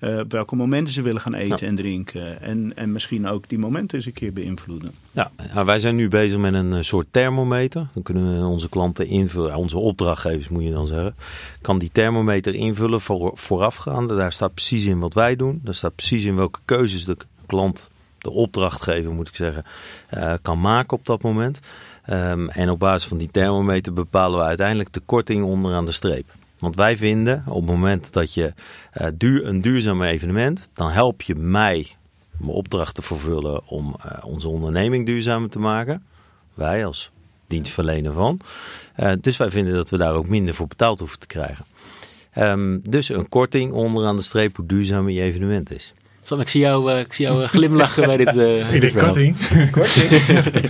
[0.01, 1.67] Uh, op welke momenten ze willen gaan eten Ja.
[1.67, 2.41] en drinken.
[2.43, 4.93] En, en misschien ook die momenten eens een keer beïnvloeden.
[5.11, 7.87] Ja, nou, wij zijn nu bezig met een eh, soort thermometer.
[7.95, 11.15] Dan kunnen we onze klanten invullen, onze opdrachtgevers moet je dan zeggen.
[11.61, 14.17] Kan die thermometer invullen voor, voorafgaande.
[14.17, 15.61] Daar staat precies in wat wij doen.
[15.65, 17.17] Daar staat precies in welke keuzes de
[17.47, 19.65] klant, de opdrachtgever moet ik zeggen,
[20.15, 21.61] uh, kan maken op dat moment.
[22.11, 26.27] Um, en op basis van die thermometer bepalen we uiteindelijk de korting onderaan de streep.
[26.59, 28.53] Want wij vinden op het moment dat je
[29.01, 31.87] uh, duur, een duurzaam evenement, dan help je mij
[32.37, 36.05] mijn opdracht te vervullen om uh, onze onderneming duurzamer te maken.
[36.55, 37.11] Wij als
[37.47, 38.41] dienstverlener van.
[38.97, 41.65] Uh, dus wij vinden dat we daar ook minder voor betaald hoeven te krijgen.
[42.33, 45.93] Ehm, dus een korting onderaan de streep hoe duurzaam je evenement is.
[46.29, 48.37] Sam, ik zie jou, uh, ik zie jou glimlachen bij dit.
[48.37, 49.37] Uh, ik denk korting.
[49.71, 50.11] korting.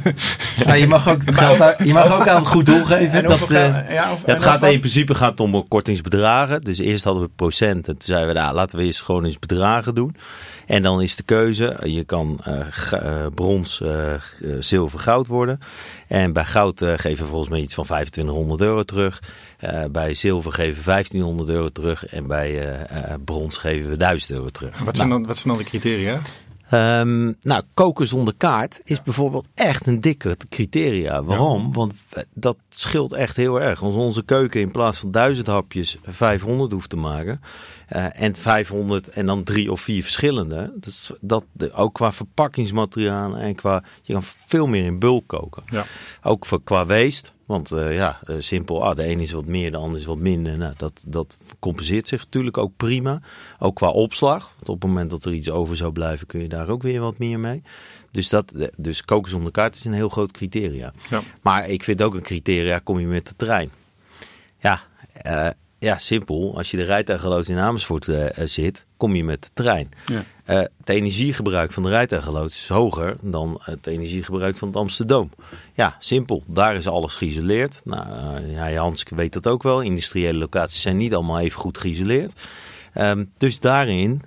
[0.67, 3.23] nou, je mag ook, gaat, je mag ook aan het goed doel geven.
[3.23, 6.61] Dat, uh, ja, of, het gaat in principe gaat om kortingsbedragen.
[6.61, 7.99] Dus eerst hadden we procenten.
[7.99, 10.17] Toen zeiden we, nou, laten we eens gewoon eens bedragen doen.
[10.67, 12.41] En dan is de keuze, je kan
[13.35, 13.83] brons,
[14.59, 15.61] zilver, goud worden.
[16.09, 19.23] En bij goud geven we volgens mij iets van 2500 euro terug.
[19.65, 24.31] Uh, bij zilver geven we 1500 euro terug en bij uh, brons geven we 1000
[24.31, 24.79] euro terug.
[24.79, 26.21] Wat zijn, nou, dan, wat zijn dan de criteria?
[26.75, 31.23] Um, nou, koken zonder kaart is bijvoorbeeld echt een dikke criteria.
[31.23, 31.63] Waarom?
[31.63, 31.71] Ja.
[31.71, 31.95] Want
[32.35, 33.83] dat scheelt echt heel erg.
[33.83, 37.41] Als onze keuken in plaats van 1000 hapjes 500 hoeft te maken.
[37.93, 40.73] Uh, en 500 en dan drie of vier verschillende.
[40.81, 43.83] Dat, dat, ook qua verpakkingsmaterialen en qua.
[44.03, 45.63] Je kan veel meer in bulk koken.
[45.71, 45.85] Ja.
[46.23, 47.33] Ook voor, qua weest.
[47.49, 50.19] Want uh, ja, uh, simpel, ah, de ene is wat meer, de ander is wat
[50.19, 50.59] minder.
[50.59, 53.21] Nou, dat, dat compenseert zich natuurlijk ook prima.
[53.59, 54.53] Ook qua opslag.
[54.57, 57.01] Want op het moment dat er iets over zou blijven, kun je daar ook weer
[57.01, 57.63] wat meer mee.
[58.11, 60.93] Dus, dat, dus koken zonder kaart is een heel groot criteria.
[61.11, 61.21] Ja.
[61.43, 63.71] Maar ik vind ook een criteria, kom je met de trein.
[64.59, 64.83] Ja,
[65.27, 66.57] uh, ja, simpel.
[66.57, 69.91] Als je de rijtuigenloods in Amersfoort uh, zit, kom je met de trein.
[70.07, 70.15] Ja.
[70.15, 75.31] Uh, het energiegebruik van de rijtuigenloods is hoger dan het energiegebruik van het Amsterdam.
[75.75, 76.43] Ja, simpel.
[76.47, 77.81] Daar is alles geïsoleerd.
[77.85, 78.07] Nou,
[78.41, 79.81] uh, ja, Hans weet dat ook wel.
[79.81, 82.41] Industriële locaties zijn niet allemaal even goed geïsoleerd.
[82.95, 84.23] Um, dus daarin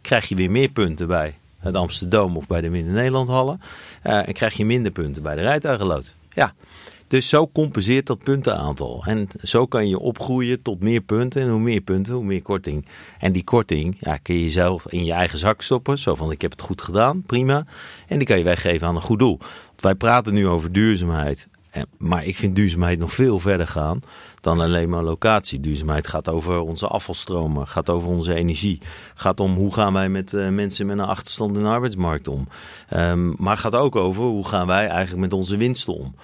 [0.00, 3.60] krijg je weer meer punten bij het Amsterdam of bij de Midden-Nederlandhallen.
[4.02, 6.14] en krijg je minder punten bij de rijtuigenloods.
[6.32, 6.54] Ja,
[7.08, 9.02] dus zo compenseert dat puntenaantal.
[9.06, 11.42] En zo kan je opgroeien tot meer punten.
[11.42, 12.86] En hoe meer punten, hoe meer korting.
[13.18, 15.98] En die korting ja, kun je zelf in je eigen zak stoppen.
[15.98, 17.66] Zo van, ik heb het goed gedaan, prima.
[18.06, 19.38] En die kan je weggeven aan een goed doel.
[19.66, 21.48] Want wij praten nu over duurzaamheid.
[21.96, 24.00] Maar ik vind duurzaamheid nog veel verder gaan
[24.40, 25.60] dan alleen maar locatie.
[25.60, 28.80] Duurzaamheid gaat over onze afvalstromen, gaat over onze energie.
[29.14, 32.48] Gaat om hoe gaan wij met uh, mensen met een achterstand in de arbeidsmarkt om.
[32.96, 36.14] Um, maar gaat ook over hoe gaan wij eigenlijk met onze winsten om.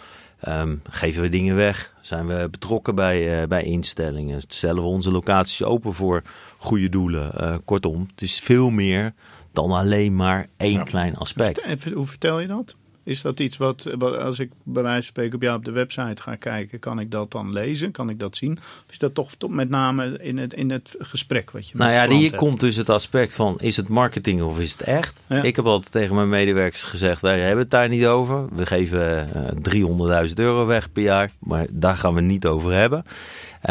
[0.48, 1.94] Um, geven we dingen weg?
[2.00, 4.42] Zijn we betrokken bij, uh, bij instellingen?
[4.46, 6.22] Stellen we onze locaties open voor
[6.58, 7.32] goede doelen?
[7.40, 9.14] Uh, kortom, het is veel meer
[9.52, 10.82] dan alleen maar één ja.
[10.82, 11.84] klein aspect.
[11.92, 12.76] Hoe vertel je dat?
[13.04, 16.22] Is dat iets wat, als ik bij wijze van spreken op jou op de website
[16.22, 17.90] ga kijken, kan ik dat dan lezen?
[17.90, 18.58] Kan ik dat zien?
[18.58, 21.92] Of is dat toch, toch met name in het, in het gesprek wat je Nou
[21.92, 22.36] ja, hier hebt?
[22.36, 25.22] komt dus het aspect van, is het marketing of is het echt?
[25.26, 25.42] Ja.
[25.42, 28.46] Ik heb altijd tegen mijn medewerkers gezegd, wij hebben het daar niet over.
[28.54, 29.28] We geven
[29.72, 33.04] uh, 300.000 euro weg per jaar, maar daar gaan we het niet over hebben.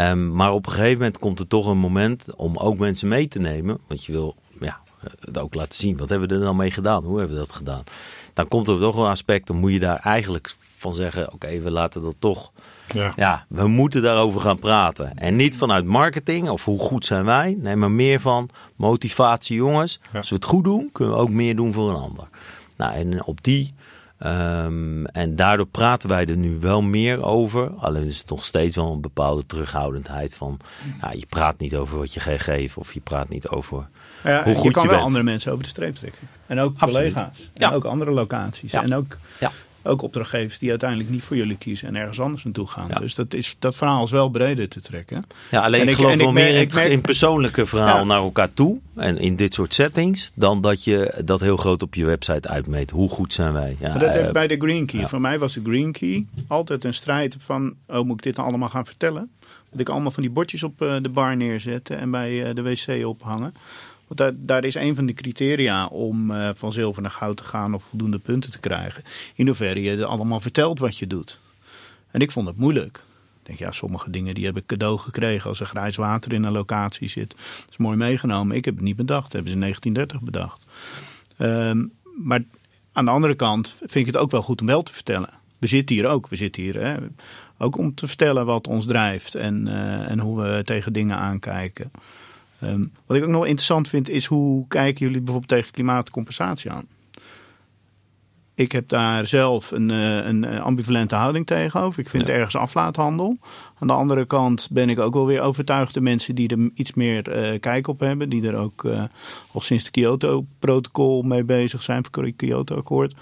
[0.00, 3.28] Um, maar op een gegeven moment komt er toch een moment om ook mensen mee
[3.28, 3.78] te nemen.
[3.88, 4.36] Want je wil
[5.20, 5.96] het ook laten zien.
[5.96, 7.04] Wat hebben we er dan mee gedaan?
[7.04, 7.84] Hoe hebben we dat gedaan?
[8.34, 11.70] dan komt er toch een aspect, dan moet je daar eigenlijk van zeggen: oké, we
[11.70, 12.52] laten dat toch.
[12.92, 13.12] Ja.
[13.16, 15.16] ja, we moeten daarover gaan praten.
[15.16, 17.56] En niet vanuit marketing of hoe goed zijn wij.
[17.58, 20.00] Nee, maar meer van motivatie, jongens.
[20.12, 20.18] Ja.
[20.18, 22.28] Als we het goed doen, kunnen we ook meer doen voor een ander.
[22.76, 23.74] Nou, en op die.
[24.26, 27.70] Um, en daardoor praten wij er nu wel meer over.
[27.78, 30.58] Alleen is het nog steeds wel een bepaalde terughoudendheid van.
[31.00, 33.88] Ja, je praat niet over wat je geeft of je praat niet over
[34.24, 35.08] ja, hoe goed je kan je wel bent.
[35.08, 36.28] andere mensen over de streep trekken.
[36.46, 37.12] En ook Absoluut.
[37.12, 37.50] collega's.
[37.54, 37.68] Ja.
[37.68, 38.70] En ook andere locaties.
[38.72, 38.82] Ja.
[38.82, 39.50] En ook, Ja.
[39.84, 42.86] Ook opdrachtgevers die uiteindelijk niet voor jullie kiezen en ergens anders naartoe gaan.
[42.88, 42.98] Ja.
[42.98, 45.24] Dus dat, is, dat verhaal is wel breder te trekken.
[45.50, 48.04] Ja, alleen En ik geloof wel meer in, merk- persoonlijke verhaal Ja.
[48.04, 48.78] naar elkaar toe.
[48.96, 50.30] En in dit soort settings.
[50.34, 52.90] Dan dat je dat heel groot op je website uitmeet.
[52.90, 53.76] Hoe goed zijn wij?
[53.80, 55.08] Ja, dat eh, bij de Green Key.
[55.08, 57.74] Voor mij was de Green Key altijd een strijd van...
[57.86, 59.30] oh, moet ik dit nou allemaal gaan vertellen?
[59.70, 62.62] Dat ik allemaal van die bordjes op eh, de bar neerzetten en bij eh, de
[62.62, 63.54] wc ophangen.
[64.06, 67.74] Want daar, is een van de criteria om eh, van zilver naar goud te gaan...
[67.74, 69.02] of voldoende punten te krijgen.
[69.34, 71.38] In hoeverre je allemaal vertelt wat je doet.
[72.10, 73.02] En ik vond het moeilijk.
[73.40, 76.42] Ik denk, ja, sommige dingen die heb ik cadeau gekregen als er grijs water in
[76.42, 77.30] een locatie zit.
[77.30, 78.56] Dat is mooi meegenomen.
[78.56, 79.22] Ik heb het niet bedacht.
[79.22, 80.64] Dat hebben ze in 1930 bedacht.
[81.36, 81.86] Ehm,
[82.24, 82.44] maar
[82.92, 85.30] aan de andere kant vind ik het ook wel goed om wel te vertellen.
[85.58, 86.28] We zitten hier ook.
[86.28, 86.96] We zitten hier hè,
[87.58, 91.90] ook om te vertellen wat ons drijft en, eh, en hoe we tegen dingen aankijken.
[92.60, 96.86] Ehm, wat ik ook nog interessant vind is hoe kijken jullie bijvoorbeeld tegen klimaatcompensatie aan?
[98.56, 102.00] Ik heb daar zelf een, eh, een eh, ambivalente houding tegenover.
[102.00, 102.28] Ik vind Ja.
[102.28, 103.38] het ergens aflaathandel.
[103.78, 106.94] Aan de andere kant ben ik ook wel weer overtuigd de mensen die er iets
[106.94, 108.28] meer eh, kijk op hebben.
[108.28, 108.86] Die er ook
[109.52, 113.14] al sinds het Kyoto-protocol mee bezig zijn, voor het Kyoto-akkoord.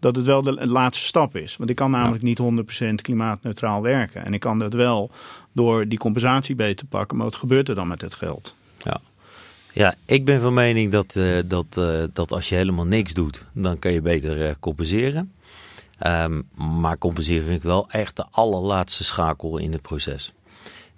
[0.00, 1.56] Dat het wel de laatste stap is.
[1.56, 4.24] Want ik kan namelijk niet 100% klimaatneutraal werken.
[4.24, 5.10] En ik kan dat wel
[5.52, 7.16] door die compensatie beter te pakken.
[7.16, 8.54] Maar wat gebeurt er dan met het geld?
[8.84, 9.00] Ja.
[9.72, 13.44] ja, ik ben van mening dat, eh, dat, eh, dat als je helemaal niks doet,
[13.52, 15.32] dan kan je beter eh, compenseren.
[15.98, 16.42] Ehm,
[16.80, 20.32] maar compenseren vind ik wel echt de allerlaatste schakel in het proces.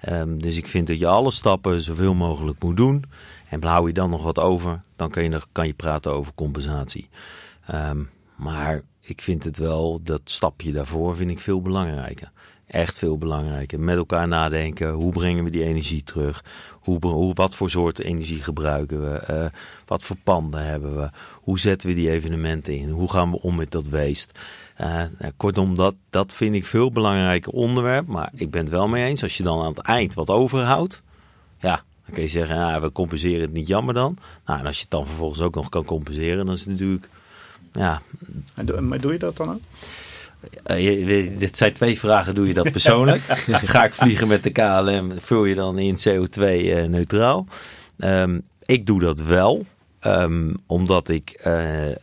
[0.01, 3.05] Ehm, dus ik vind dat je alle stappen zoveel mogelijk moet doen.
[3.49, 7.09] En hou je dan nog wat over, dan kan je, kan je praten over compensatie.
[7.67, 8.03] Ehm,
[8.37, 12.31] maar ik vind het wel, dat stapje daarvoor vind ik veel belangrijker.
[12.67, 13.81] Echt veel belangrijker.
[13.81, 14.91] Met elkaar nadenken.
[14.91, 16.45] Hoe brengen we die energie terug?
[16.71, 19.23] Hoe, hoe, wat voor soorten energie gebruiken we?
[19.31, 19.47] Uh,
[19.87, 21.11] wat voor panden hebben we?
[21.33, 22.91] Hoe zetten we die evenementen in?
[22.91, 24.39] Hoe gaan we om met dat weest?
[24.81, 25.03] Uh,
[25.37, 28.07] kortom, dat, dat vind ik veel belangrijker onderwerp.
[28.07, 29.23] Maar ik ben het wel mee eens.
[29.23, 31.03] Als je dan aan het eind wat overhoudt.
[31.59, 34.19] Ja, dan kun je zeggen, ja, we compenseren het niet jammer dan.
[34.45, 37.09] Nou, en als je het dan vervolgens ook nog kan compenseren, dan is het natuurlijk...
[37.73, 38.03] Ja.
[38.81, 39.61] Maar doe je dat dan ook?
[40.67, 42.35] Uh, dit zijn twee vragen.
[42.35, 43.21] Doe je dat persoonlijk?
[43.73, 45.13] Ga ik vliegen met de KLM?
[45.17, 47.47] Vul je dan in CO2 uh, neutraal?
[47.99, 49.65] Um, ik doe dat wel.
[50.07, 51.95] Um, omdat ik, uh, uh,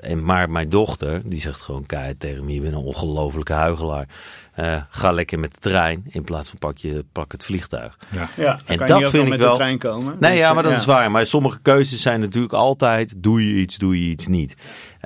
[0.00, 4.08] en maar mijn dochter, die zegt gewoon keihard tegen me, je bent een ongelofelijke huigelaar.
[4.60, 7.98] Uh, ga lekker met de trein in plaats van pak, je, pak het vliegtuig.
[8.10, 9.50] Ja, ja en dat vind ik met wel.
[9.50, 10.16] De trein komen.
[10.20, 10.78] Nee, dus, ja, maar dat ja.
[10.78, 11.10] is waar.
[11.10, 14.56] Maar sommige keuzes zijn natuurlijk altijd: doe je iets, doe je iets niet.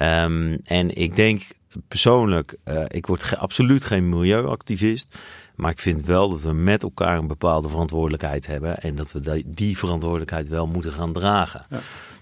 [0.02, 1.42] Um, en ik denk
[1.88, 5.16] persoonlijk, uh, ik word ge absoluut geen milieuactivist.
[5.54, 8.78] Maar ik vind wel dat we met elkaar een bepaalde verantwoordelijkheid hebben.
[8.78, 11.66] En dat we die verantwoordelijkheid wel moeten gaan dragen.
[11.70, 11.80] Ja.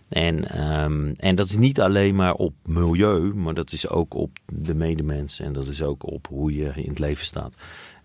[0.09, 4.39] En, um, en dat is niet alleen maar op milieu, maar dat is ook op
[4.53, 5.41] de medemens.
[5.41, 7.55] En dat is ook op hoe je in het leven staat.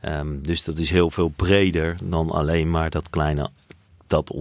[0.06, 3.50] Um, dus dat is heel veel breder dan alleen maar dat kleine,
[4.08, 4.34] dat,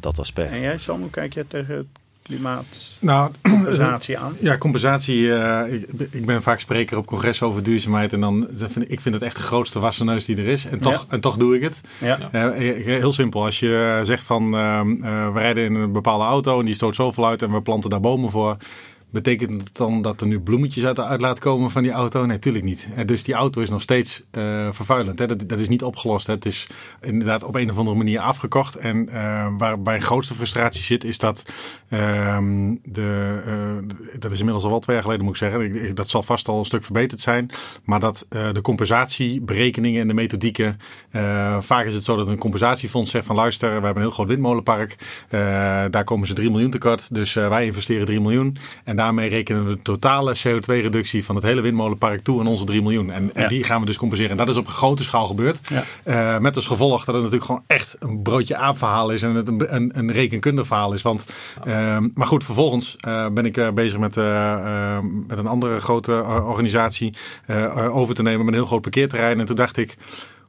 [0.00, 0.52] dat aspect.
[0.52, 1.86] En jij, Sam, hoe kijk jij tegen het
[2.24, 4.36] klimaat nou, compensatie aan?
[4.40, 5.20] Ja, compensatie.
[5.20, 8.12] Uh, ik, ik, ben vaak spreker op congres over duurzaamheid.
[8.12, 10.66] En dan vind ik vind het echt de grootste wasseneus die er is.
[10.66, 11.04] En toch, ja.
[11.08, 11.80] en toch doe ik het.
[11.98, 12.30] Ja.
[12.32, 13.44] Uh, heel simpel.
[13.44, 14.80] Als je zegt van uh,
[15.32, 18.00] we rijden in een bepaalde auto en die stoot zoveel uit en we planten daar
[18.00, 18.56] bomen voor.
[19.14, 22.18] Betekent het dan dat er nu bloemetjes uit de uitlaat komen van die auto?
[22.18, 22.86] Nee, natuurlijk niet.
[23.06, 25.18] Dus die auto is nog steeds uh, vervuilend.
[25.18, 25.26] Hè.
[25.26, 26.26] Dat, dat, is niet opgelost.
[26.26, 26.32] Hè.
[26.32, 26.66] Het is
[27.00, 28.76] inderdaad op een of andere manier afgekocht.
[28.76, 31.42] En uh, waar mijn grootste frustratie zit, is dat
[31.88, 32.38] uh,
[32.82, 33.42] de,
[34.18, 35.94] dat is inmiddels al wel twee jaar geleden, moet ik zeggen.
[35.94, 37.50] Dat zal vast al een stuk verbeterd zijn.
[37.84, 40.78] Maar dat de compensatieberekeningen en de methodieken.
[41.60, 44.28] vaak is het zo dat een compensatiefonds zegt van luister, we hebben een heel groot
[44.28, 44.96] windmolenpark.
[45.90, 47.14] daar komen ze 3 miljoen tekort.
[47.14, 48.56] Dus wij investeren 3 miljoen.
[48.84, 52.82] En daarmee rekenen we de totale CO2-reductie van het hele windmolenpark toe aan onze 3
[52.82, 53.10] miljoen.
[53.10, 53.48] En, en ja.
[53.48, 54.30] die gaan we dus compenseren.
[54.30, 55.60] En dat is op grote schaal gebeurd.
[55.68, 55.84] Ja.
[56.34, 59.22] Uh, met als gevolg dat het natuurlijk gewoon echt een broodje aapverhaal is.
[59.22, 61.02] En het een, een, een rekenkundig verhaal is.
[61.02, 61.24] Want,
[61.64, 64.14] uh, maar goed, vervolgens uh, ben ik bezig met,
[65.26, 67.14] met een andere grote organisatie
[67.90, 68.44] over te nemen.
[68.44, 69.40] Met een heel groot parkeerterrein.
[69.40, 69.96] En toen dacht ik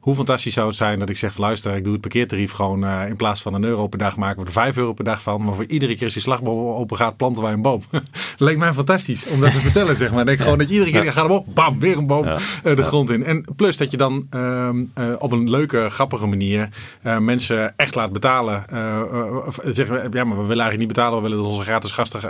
[0.06, 3.08] hoe fantastisch zou het zijn dat ik zeg: luister, ik doe het parkeertarief gewoon uh,
[3.08, 5.42] in plaats van een euro per dag maken we er 5 euro per dag van.
[5.42, 7.82] Maar voor iedere keer als die slagboom open gaat, planten wij een boom.
[8.38, 10.24] Leek mij fantastisch om dat te vertellen, zeg maar.
[10.24, 12.38] Denk gewoon dat je iedere keer gaat hem op, bam, weer een boom ja.
[12.64, 13.24] uh, de grond in.
[13.24, 14.68] En plus dat je dan uh,
[15.18, 16.68] op een leuke, grappige manier
[17.02, 18.64] eh, mensen echt laat betalen.
[19.64, 22.20] zeggen, ja, maar we willen eigenlijk niet betalen, we willen dat onze gratis gasten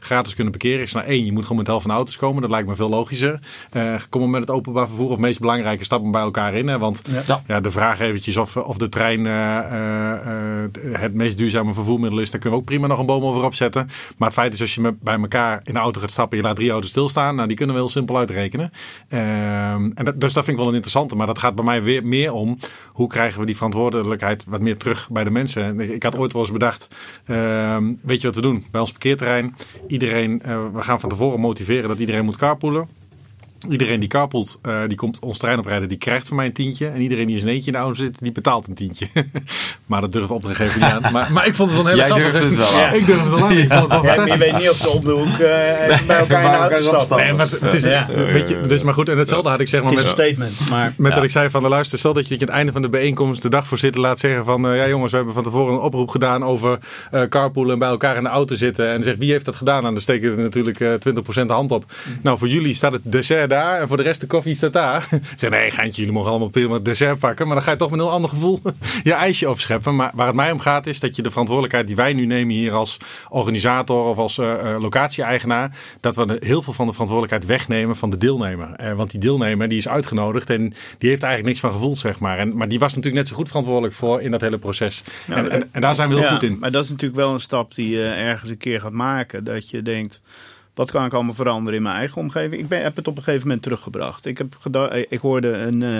[0.00, 0.82] gratis kunnen parkeren.
[0.82, 2.42] Ik nou één, je moet gewoon met de helft van de auto's komen.
[2.42, 3.38] Dat lijkt me veel logischer.
[4.08, 6.68] kom met het openbaar vervoer of meest belangrijke stappen bij elkaar in.
[6.68, 6.93] Hè, want
[7.26, 7.42] ja.
[7.46, 7.60] ja.
[7.60, 12.40] de vraag eventjes of, of de trein uh, uh, het meest duurzame vervoermiddel is, daar
[12.40, 13.88] kunnen we ook prima nog een boom over opzetten.
[14.16, 16.44] Maar het feit is, als je met, bij elkaar in de auto gaat stappen, je
[16.44, 18.70] laat drie auto's stilstaan, nou die kunnen we heel simpel uitrekenen.
[19.08, 21.16] Ehm, en dat, dus dat vind ik wel een interessante.
[21.16, 24.76] Maar dat gaat bij mij weer meer om hoe krijgen we die verantwoordelijkheid wat meer
[24.76, 25.80] terug bij de mensen.
[25.80, 26.88] Ik had ooit wel eens bedacht,
[27.24, 28.66] ehm, weet je wat we doen?
[28.70, 29.56] Bij ons parkeerterrein,
[29.88, 32.88] iedereen, we gaan van tevoren motiveren dat iedereen moet carpoolen.
[33.70, 36.86] Iedereen die carpoolt, uh, die komt ons terrein oprijden, die krijgt van mij een tientje.
[36.86, 39.06] En iedereen die in zijn eentje in de auto zit, die betaalt een tientje.
[39.86, 41.12] maar dat durf op te geven niet aan.
[41.12, 42.40] Maar, maar ik vond het wel heel Jij grappig.
[42.40, 42.90] het wel ja.
[42.90, 43.52] Ik durf het wel aan.
[43.52, 44.44] Ik vond het wel ja, fantastisch.
[44.44, 45.38] Je weet niet of ze op de hoek uh,
[46.06, 47.26] bij elkaar in de auto stappen.
[47.26, 48.06] Nee, maar het is, ja.
[48.06, 50.70] weet je, dus maar goed, en hetzelfde had ik zeg maar het met, een statement.
[50.70, 51.14] Maar, met ja.
[51.14, 53.42] dat ik zei van de luister, stel dat je aan het einde van de bijeenkomst
[53.42, 55.80] de dag voor zitten laat zeggen van uh, ja jongens, we hebben van tevoren een
[55.80, 56.78] oproep gedaan over
[57.12, 58.92] uh, carpoolen en bij elkaar in de auto zitten.
[58.92, 59.86] En zegt wie heeft dat gedaan?
[59.86, 60.96] En dan steken er natuurlijk uh, 20%
[61.46, 61.84] de hand op.
[62.22, 65.08] Nou, voor jullie staat het dessert daar en voor de rest de koffie staat daar.
[65.36, 67.46] Zeg nee, geintje, jullie mogen allemaal prima het dessert pakken.
[67.46, 68.60] Maar dan ga je toch met een heel ander gevoel
[69.02, 69.96] je ijsje opscheppen.
[69.96, 72.54] Maar waar het mij om gaat is dat je de verantwoordelijkheid die wij nu nemen
[72.54, 72.96] hier als
[73.28, 75.76] organisator of als uh, locatie-eigenaar.
[76.00, 78.68] Dat we heel veel van de verantwoordelijkheid wegnemen van de deelnemer.
[78.80, 82.18] Uh, want die deelnemer die is uitgenodigd en die heeft eigenlijk niks van gevoeld, zeg
[82.18, 82.38] maar.
[82.38, 85.02] En, maar die was natuurlijk net zo goed verantwoordelijk voor in dat hele proces.
[85.26, 86.58] Ja, en, en, en, daar zijn we heel ja, goed in.
[86.58, 89.44] Maar dat is natuurlijk wel een stap die je ergens een keer gaat maken.
[89.44, 90.20] Dat je denkt
[90.74, 92.62] wat kan ik allemaal veranderen in mijn eigen omgeving?
[92.62, 94.26] Ik ben, heb het op een gegeven moment teruggebracht.
[94.26, 94.56] Ik, heb
[95.08, 95.98] ik hoorde een, uh,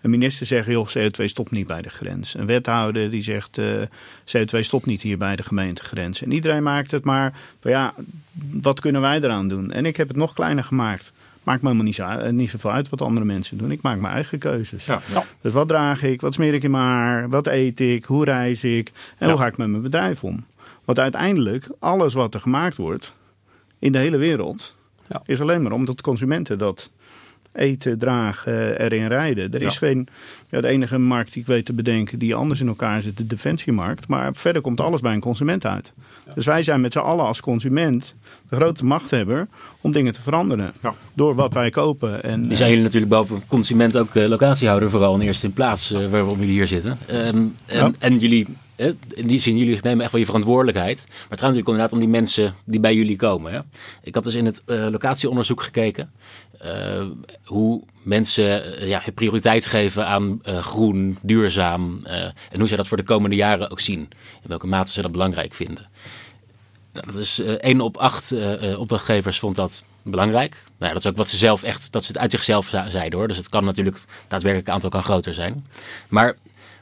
[0.00, 2.34] een minister zeggen, joh, CO2 stopt niet bij de grens.
[2.34, 3.82] Een wethouder die zegt, uh,
[4.24, 6.22] CO2 stopt niet hier bij de gemeentegrens.
[6.22, 7.94] En iedereen maakt het maar, ja,
[8.50, 9.72] wat kunnen wij eraan doen?
[9.72, 11.12] En ik heb het nog kleiner gemaakt.
[11.42, 13.70] maakt me helemaal niet, zo, eh, niet zoveel uit wat andere mensen doen.
[13.70, 14.84] Ik maak mijn eigen keuzes.
[14.84, 15.00] Ja.
[15.40, 16.20] Dus wat draag ik?
[16.20, 17.28] Wat smeer ik in mijn haar?
[17.28, 18.04] Wat eet ik?
[18.04, 18.92] Hoe reis ik?
[19.18, 20.44] En hoe ga ik met mijn bedrijf om?
[20.84, 23.14] Want uiteindelijk, alles wat er gemaakt wordt
[23.78, 24.74] in de hele wereld,
[25.08, 25.22] Ja.
[25.26, 26.90] is alleen maar omdat consumenten dat
[27.52, 29.52] eten, dragen, erin rijden.
[29.52, 29.78] Er is Ja.
[29.78, 30.08] geen,
[30.50, 33.26] ja, de enige markt die ik weet te bedenken die anders in elkaar zit, de
[33.26, 34.08] defensiemarkt.
[34.08, 35.92] Maar verder komt alles bij een consument uit.
[36.34, 38.14] Dus wij zijn met z'n allen als consument
[38.48, 39.46] de grote machthebber
[39.80, 40.72] om dingen te veranderen.
[40.82, 40.94] Ja.
[41.14, 42.22] Door wat wij kopen.
[42.22, 45.52] En, Nu eh, zijn jullie natuurlijk boven consument ook eh, locatiehouder, vooral in eerste in
[45.52, 46.98] plaats eh, waarom jullie hier zitten.
[47.06, 47.90] Ehm, en, Ja.
[47.98, 48.52] en jullie, eh,
[49.14, 51.04] in die zin, jullie nemen echt wel je verantwoordelijkheid.
[51.06, 53.52] Maar het gaat natuurlijk inderdaad om die mensen die bij jullie komen.
[53.52, 53.60] Hè?
[54.02, 56.12] Ik had dus in het eh, locatieonderzoek gekeken
[56.58, 57.06] eh,
[57.44, 62.00] hoe mensen eh, ja, prioriteit geven aan groen, duurzaam.
[62.04, 64.00] en hoe zij dat voor de komende jaren ook zien.
[64.42, 65.88] In welke mate ze dat belangrijk vinden.
[66.92, 68.34] Nou, dat is eh één op acht
[68.76, 70.64] opdrachtgevers vond dat belangrijk.
[70.78, 73.28] Nou, dat is ook wat ze zelf echt, dat ze het uit zichzelf zeiden hoor.
[73.28, 75.66] Dus het kan natuurlijk, daadwerkelijk aantal kan groter zijn.
[76.08, 76.36] Maar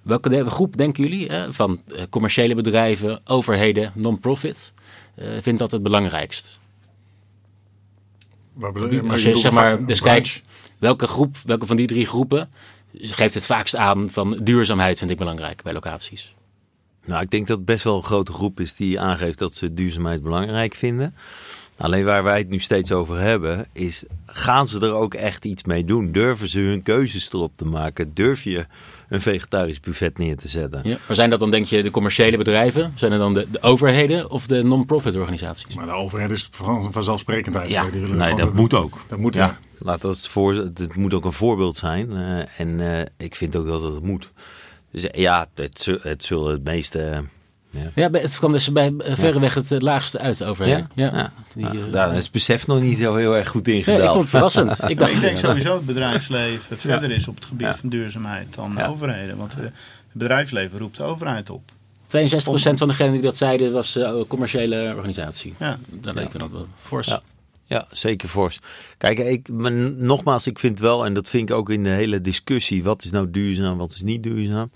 [0.05, 4.73] welke de- groep denken jullie eh, van eh, commerciële bedrijven, overheden, non-profit,
[5.14, 6.61] eh, vindt dat het belangrijkst?
[8.53, 9.03] Waar bedoel je?
[9.03, 10.43] Als je zeg maar, dus kijkt,
[10.79, 12.51] welke groep, welke van die drie groepen
[12.93, 16.35] geeft het vaakst aan van duurzaamheid vind ik belangrijk bij locaties?
[17.07, 19.75] Nou, ik denk dat het best wel een grote groep is die aangeeft dat ze
[19.75, 21.14] duurzaamheid belangrijk vinden.
[21.76, 25.64] Alleen waar wij het nu steeds over hebben, is gaan ze er ook echt iets
[25.64, 26.12] mee doen?
[26.12, 28.10] Durven ze hun keuzes erop te maken?
[28.14, 28.66] Durf je
[29.08, 30.80] een vegetarisch buffet neer te zetten?
[30.84, 30.96] Ja.
[31.06, 32.92] Maar zijn dat dan denk je de commerciële bedrijven?
[32.96, 35.74] Zijn het dan de, de overheden of de non-profit organisaties?
[35.74, 37.68] Maar de overheid is van, vanzelfsprekendheid.
[37.68, 39.04] Ja, Die willen nee, dat moet ook.
[39.08, 39.58] Dat moet, Ja, ja.
[39.78, 42.12] laat dat voor, het moet ook een voorbeeld zijn.
[42.12, 44.32] eh, en eh, ik vind ook dat het moet.
[44.90, 47.24] Dus ja, het, het zullen het meeste.
[47.94, 48.08] Ja.
[48.10, 50.90] Het kwam dus bij eh, verreweg het eh, laagste uit overheden.
[50.94, 53.68] Ja, Ja, Die, Nou, eh, daar is het besef nog niet zo heel erg goed
[53.68, 54.00] ingedaald.
[54.02, 54.80] ik vond het verrassend.
[54.90, 57.74] Ik dacht, ik denk sowieso het bedrijfsleven verder is op het gebied Ja.
[57.76, 59.37] van duurzaamheid dan de overheden.
[59.37, 59.72] Want eh, het
[60.12, 61.62] bedrijfsleven roept de overheid op.
[62.06, 65.54] 62% van degenen die dat zeiden was eh, een commerciële organisatie.
[65.58, 65.78] Ja.
[65.90, 67.06] Dat leek me dat wel fors.
[67.06, 67.22] Ja.
[67.66, 68.58] Ja, zeker fors.
[68.98, 72.20] Kijk, ik, maar nogmaals, ik vind wel, en dat vind ik ook in de hele
[72.20, 74.70] discussie, wat is nou duurzaam, wat is niet duurzaam.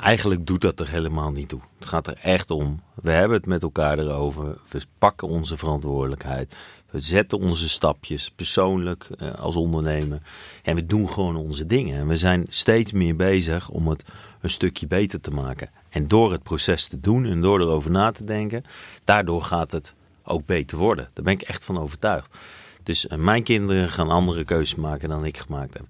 [0.00, 1.60] Eigenlijk doet dat er helemaal niet toe.
[1.78, 2.80] Het gaat er echt om.
[2.94, 4.58] We hebben het met elkaar erover.
[4.68, 6.54] We pakken onze verantwoordelijkheid.
[6.90, 10.22] We zetten onze stapjes persoonlijk eh, als ondernemer.
[10.62, 11.98] En we doen gewoon onze dingen.
[11.98, 14.04] En we zijn steeds meer bezig om het
[14.40, 15.70] een stukje beter te maken.
[15.88, 18.64] En door het proces te doen en door erover na te denken,
[19.04, 21.08] daardoor gaat het ook beter worden.
[21.12, 22.38] Daar ben ik echt van overtuigd.
[22.82, 25.86] Dus eh, mijn kinderen gaan andere keuzes maken dan ik gemaakt heb.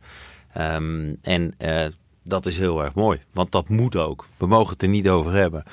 [0.52, 1.86] Ehm, en eh,
[2.22, 4.26] dat is heel erg mooi, want dat moet ook.
[4.37, 5.64] We mogen het er niet over hebben.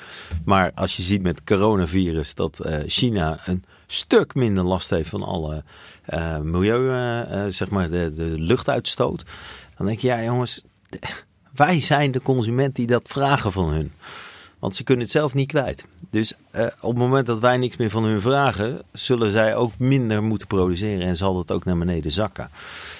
[0.44, 5.22] Maar als je ziet met coronavirus dat eh, China een stuk minder last heeft van
[5.22, 5.64] alle
[6.04, 9.24] eh, milieu, eh, zeg maar de, de luchtuitstoot.
[9.76, 10.64] Dan denk je, ja jongens,
[11.54, 13.92] wij zijn de consument die dat vragen van hun.
[14.58, 15.84] Want ze kunnen het zelf niet kwijt.
[16.10, 16.34] Dus
[16.80, 20.46] op het moment dat wij niks meer van hun vragen, zullen zij ook minder moeten
[20.46, 22.50] produceren en zal dat ook naar beneden zakken.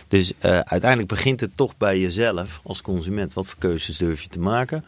[0.09, 3.33] Dus eh, uiteindelijk begint het toch bij jezelf als consument.
[3.33, 4.85] Wat voor keuzes durf je te maken?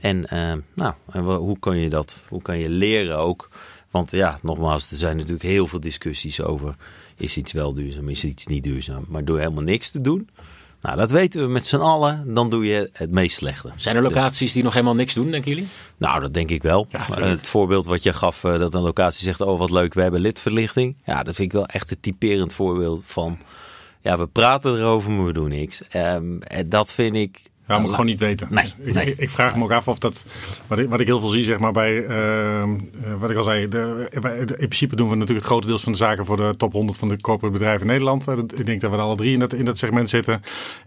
[0.00, 2.16] En, eh, nou, en hoe kan je dat?
[2.28, 3.48] Hoe kan je leren ook?
[3.90, 6.76] Want ja, nogmaals, er zijn natuurlijk heel veel discussies over:
[7.16, 9.04] is iets wel duurzaam, is iets niet duurzaam?
[9.08, 10.28] Maar door helemaal niks te doen,
[10.82, 13.70] nou, dat weten we met z'n allen, dan doe je het meest slechte.
[13.76, 15.68] Zijn er locaties die nog helemaal niks doen, denken jullie?
[15.96, 16.86] Nou, dat denk ik wel.
[16.90, 19.94] Ja, Maar het voorbeeld wat je gaf, eh, dat een locatie zegt, oh wat leuk,
[19.94, 20.96] we hebben lidverlichting.
[21.04, 23.38] Ja, dat vind ik wel echt een typerend voorbeeld van,
[24.00, 25.82] ja, we praten erover, maar we doen niks.
[25.88, 27.50] Ehm, en dat vind ik...
[27.70, 28.46] Ja, moet ik gewoon niet weten.
[28.50, 29.06] Nee, Dus ik, nee.
[29.06, 30.24] ik, ik vraag me ook af of dat.
[30.66, 32.04] Wat ik, wat ik heel veel zie, zeg maar, bij.
[32.04, 32.70] ehm,
[33.04, 33.68] eh, wat ik al zei.
[33.68, 36.36] De, wij- de- in principe doen we natuurlijk het grote deel van de zaken voor
[36.36, 38.28] de top 100 van de corporate bedrijven in Nederland.
[38.28, 40.40] Eh, Ik denk dat we er alle drie in dat, in dat segment zitten.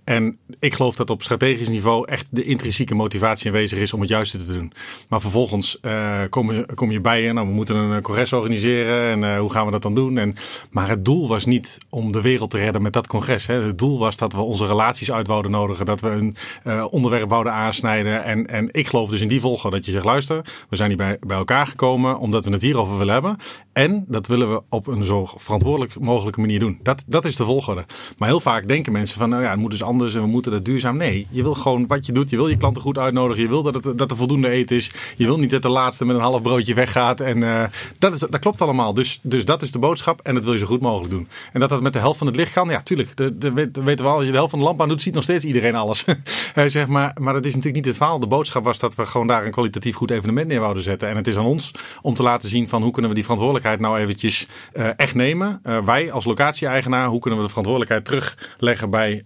[0.04, 4.10] En ik geloof dat op strategisch niveau echt de intrinsieke motivatie aanwezig is om het
[4.10, 4.74] juiste te doen.
[5.10, 7.34] Maar vervolgens eh, kom, je, kom je bij je.
[7.34, 9.10] Nou, we moeten een eh, congres organiseren.
[9.12, 10.18] En eh, hoe gaan we dat dan doen?
[10.18, 10.36] En,
[10.72, 13.48] maar het doel was niet om de wereld te redden met dat congres.
[13.48, 13.62] Hè.
[13.64, 15.86] Het doel was dat we onze relaties uit nodigen.
[15.86, 16.36] Dat we een
[16.78, 18.24] eh, onderwerp wouden aansnijden.
[18.24, 20.98] En, en ik geloof dus in die volgorde dat je zegt, luister, we zijn hier
[20.98, 23.38] bij, bij elkaar gekomen omdat we het hierover willen hebben.
[23.74, 26.80] En dat willen we op een zo verantwoordelijk mogelijke manier doen.
[26.82, 27.86] Dat, dat is de volgorde.
[28.18, 30.52] Maar heel vaak denken mensen van, nou ja, het moet dus anders en we moeten
[30.52, 30.98] dat duurzaam.
[30.98, 32.30] Nee, je wil gewoon wat je doet.
[32.30, 33.44] Je wil je klanten goed uitnodigen.
[33.44, 34.92] Je wil dat, het, dat er voldoende eten is.
[35.16, 37.20] Je wil niet dat de laatste met een half broodje weggaat.
[37.20, 37.64] En eh,
[38.00, 38.94] dat, is, dat klopt allemaal.
[38.94, 41.28] Dus, dus dat is de boodschap en dat wil je zo goed mogelijk doen.
[41.54, 43.18] En dat dat met de helft van het licht kan, ja, tuurlijk.
[43.18, 45.14] De, de, weten we al, als je de helft van de lamp aan doet, ziet
[45.14, 46.06] nog steeds iedereen alles.
[46.54, 48.20] Eh, zeg maar, maar dat is natuurlijk niet het verhaal.
[48.20, 51.10] De boodschap was dat we gewoon daar een kwalitatief goed evenement neer wouden zetten.
[51.10, 53.63] En het is aan ons om te laten zien van hoe kunnen we die verantwoordelijkheid
[53.80, 55.62] nou eventjes uh, echt nemen.
[55.64, 59.22] Uh, wij als locatie-eigenaar, hoe kunnen we de verantwoordelijkheid terugleggen bij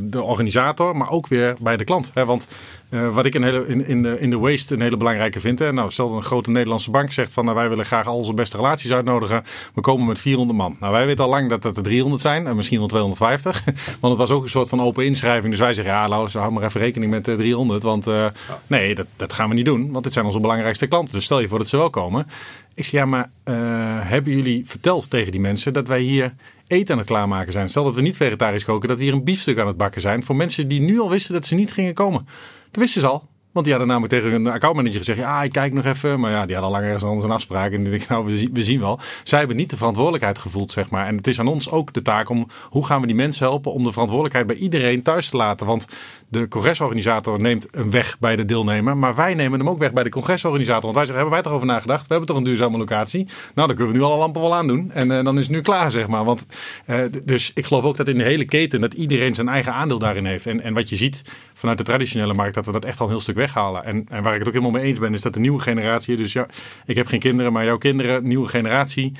[0.00, 2.10] de organisator, maar ook weer bij de klant.
[2.14, 2.24] Hè?
[2.24, 2.48] Want
[2.94, 5.58] uh, wat ik een hele, in, in, de, in de waste een hele belangrijke vind.
[5.58, 5.72] Hè?
[5.72, 8.34] Nou, stel dat een grote Nederlandse bank zegt van nou, wij willen graag al onze
[8.34, 9.44] beste relaties uitnodigen.
[9.74, 10.76] We komen met 400 man.
[10.80, 13.64] Nou, wij weten al lang dat dat er 300 zijn en misschien wel 250.
[14.00, 15.50] Want het was ook een soort van open inschrijving.
[15.50, 17.82] Dus wij zeggen ja, nou, hou maar even rekening met 300.
[17.82, 18.26] Want uh,
[18.66, 19.92] nee, dat, dat gaan we niet doen.
[19.92, 21.14] Want dit zijn onze belangrijkste klanten.
[21.14, 22.26] Dus stel je voor dat ze wel komen.
[22.74, 23.54] Ik zeg ja, maar uh,
[24.00, 26.34] hebben jullie verteld tegen die mensen dat wij hier
[26.66, 27.68] eten aan het klaarmaken zijn?
[27.68, 30.22] Stel dat we niet vegetarisch koken, dat we hier een biefstuk aan het bakken zijn.
[30.22, 32.28] Voor mensen die nu al wisten dat ze niet gingen komen.
[32.70, 33.28] Dat wisten ze al.
[33.54, 36.20] Want die hadden namelijk tegen een accountmanager gezegd: Ja, ik kijk nog even.
[36.20, 37.72] Maar ja, die hadden al lang ergens anders een afspraak.
[37.72, 38.98] En die nou, we zien, we zien wel.
[39.24, 41.06] Zij hebben niet de verantwoordelijkheid gevoeld, zeg maar.
[41.06, 43.72] En het is aan ons ook de taak om hoe gaan we die mensen helpen
[43.72, 45.66] om de verantwoordelijkheid bij iedereen thuis te laten.
[45.66, 45.86] Want
[46.34, 48.96] de congresorganisator neemt een weg bij de deelnemer.
[48.96, 50.82] Maar wij nemen hem ook weg bij de congresorganisator.
[50.82, 52.00] Want wij zeggen: Hebben wij toch over nagedacht?
[52.00, 53.26] We hebben toch een duurzame locatie?
[53.54, 54.90] Nou, dan kunnen we nu alle lampen wel aandoen.
[54.92, 56.24] En uh, dan is het nu klaar, zeg maar.
[56.24, 56.46] Want,
[56.86, 59.98] uh, dus ik geloof ook dat in de hele keten dat iedereen zijn eigen aandeel
[59.98, 60.46] daarin heeft.
[60.46, 61.22] En, en wat je ziet
[61.54, 63.84] vanuit de traditionele markt, dat we dat echt al een heel stuk weghalen.
[63.84, 66.16] En, en waar ik het ook helemaal mee eens ben, is dat de nieuwe generatie,
[66.16, 66.46] dus ja,
[66.86, 69.12] ik heb geen kinderen, maar jouw kinderen, nieuwe generatie,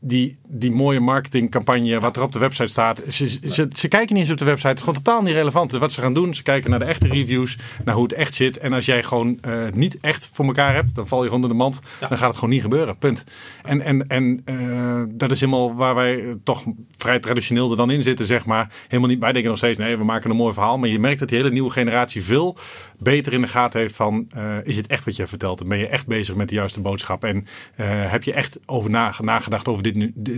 [0.00, 3.02] die, die mooie marketingcampagne, wat er op de website staat.
[3.08, 4.68] Ze, ze, ze, kijken niet eens op de website.
[4.68, 5.72] Het is gewoon totaal niet relevant.
[5.72, 8.58] Wat ze gaan doen, ze kijken naar de echte reviews, naar hoe het echt zit.
[8.58, 11.54] En als jij gewoon uh, niet echt voor elkaar hebt, dan val je door de
[11.54, 11.80] mand.
[12.00, 12.08] Ja.
[12.08, 12.98] Dan gaat het gewoon niet gebeuren.
[12.98, 13.24] Punt.
[13.62, 16.64] En, en, en uh, dat is helemaal waar wij toch
[16.96, 18.72] vrij traditioneel er dan in zitten, zeg maar.
[18.88, 20.78] Helemaal niet, wij denken nog steeds, nee, we maken een mooi verhaal.
[20.78, 22.56] Maar je merkt dat die hele nieuwe generatie veel
[22.98, 25.68] beter in de gaten heeft van, uh, is het echt wat je vertelt?
[25.68, 27.24] Ben je echt bezig met de juiste boodschap?
[27.24, 27.46] En
[28.08, 29.82] heb je echt over nagedacht over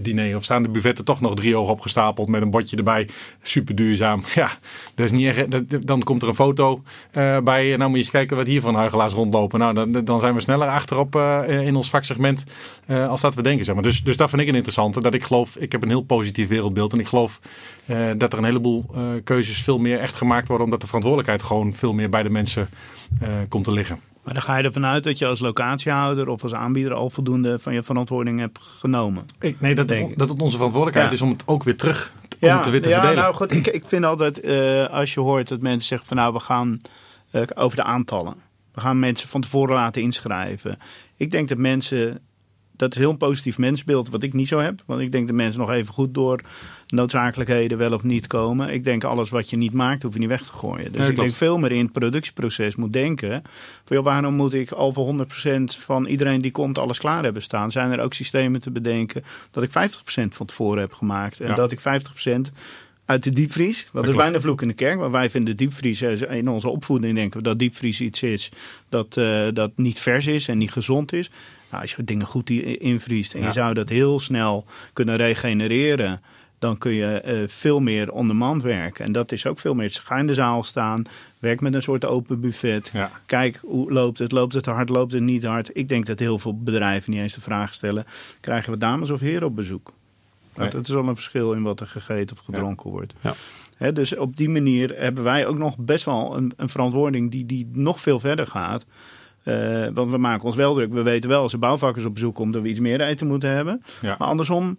[0.02, 0.36] diner?
[0.36, 3.08] Of staan de buffetten toch nog drie ogen opgestapeld met een bordje erbij?
[3.42, 4.22] Super duurzaam.
[4.34, 4.50] Ja,
[4.94, 6.82] dat is niet echt, dan komt er een foto
[7.16, 7.76] uh, bij.
[7.76, 9.58] Nou moet je eens kijken wat hier van huigelaars rondlopen.
[9.58, 12.42] Nou, dan, dan zijn we sneller achterop uh, in ons vaksegment
[12.86, 13.64] uh, als dat we denken.
[13.64, 13.84] Zeg maar.
[13.84, 15.00] dus, dus dat vind ik een interessante.
[15.00, 16.92] Dat ik geloof, ik heb een heel positief wereldbeeld.
[16.92, 17.40] En ik geloof
[18.16, 18.90] dat er een heleboel
[19.24, 20.64] keuzes veel meer echt gemaakt worden.
[20.64, 22.68] Omdat de verantwoordelijkheid gewoon veel meer bij de mensen
[23.48, 24.09] komt te liggen.
[24.30, 27.58] Maar dan ga je ervan uit dat je als locatiehouder of als aanbieder al voldoende
[27.58, 29.26] van je verantwoording hebt genomen.
[29.40, 31.16] Ik, nee, dat, het, dat het onze verantwoordelijkheid ja.
[31.16, 33.22] is om het ook weer terug ja, om te, weer te ja, verdelen.
[33.22, 36.32] Nou goed, ik, ik vind altijd uh, als je hoort dat mensen zeggen van nou
[36.32, 36.80] we gaan
[37.32, 38.34] uh, over de aantallen.
[38.74, 40.78] We gaan mensen van tevoren laten inschrijven.
[41.16, 42.20] Ik denk dat mensen
[42.80, 44.82] dat is heel een positief mensbeeld, wat ik niet zo heb.
[44.86, 46.40] Want ik denk dat mensen nog even goed door
[46.86, 48.68] noodzakelijkheden wel of niet komen.
[48.72, 50.92] Ik denk alles wat je niet maakt, hoef je niet weg te gooien.
[50.92, 53.42] Dus Nee, ik denk veel meer in het productieproces moet denken.
[53.84, 57.42] Van, joh, waarom moet ik al voor 100% van iedereen die komt alles klaar hebben
[57.42, 57.72] staan?
[57.72, 59.72] Zijn er ook systemen te bedenken dat ik 50%
[60.34, 61.40] van tevoren heb gemaakt.
[61.40, 61.54] En Ja.
[61.54, 62.52] dat ik 50%
[63.10, 63.88] uit de diepvries.
[63.92, 64.98] Want dat is bijna vloek in de kerk.
[64.98, 68.50] Maar wij vinden diepvries, eh, in onze opvoeding denken we dat diepvries iets is
[68.88, 71.30] dat, eh, dat niet vers is en niet gezond is.
[71.70, 73.46] Nou, als je dingen goed invriest en Ja.
[73.46, 76.20] je zou dat heel snel kunnen regenereren,
[76.58, 79.04] dan kun je eh, veel meer on demand werken.
[79.04, 79.98] En dat is ook veel meer.
[80.04, 81.02] Ga in de zaal staan,
[81.38, 82.90] werk met een soort open buffet.
[82.92, 83.10] Ja.
[83.26, 84.32] Kijk, hoe loopt het?
[84.32, 84.88] Loopt het hard?
[84.88, 85.70] Loopt het niet hard?
[85.72, 88.04] Ik denk dat heel veel bedrijven niet eens de vraag stellen:
[88.40, 89.92] krijgen we dames of heren op bezoek?
[90.56, 90.70] Nee.
[90.70, 93.14] Dat is wel een verschil in wat er gegeten of gedronken wordt.
[93.20, 93.90] Ja.
[93.90, 97.68] Dus op die manier hebben wij ook nog best wel een, een verantwoording die, die
[97.72, 98.84] nog veel verder gaat.
[99.42, 100.92] Eh, want we maken ons wel druk.
[100.92, 103.50] We weten wel als er bouwvakkers op bezoek komen dat we iets meer eten moeten
[103.50, 103.82] hebben.
[104.00, 104.16] Ja.
[104.18, 104.76] Maar andersom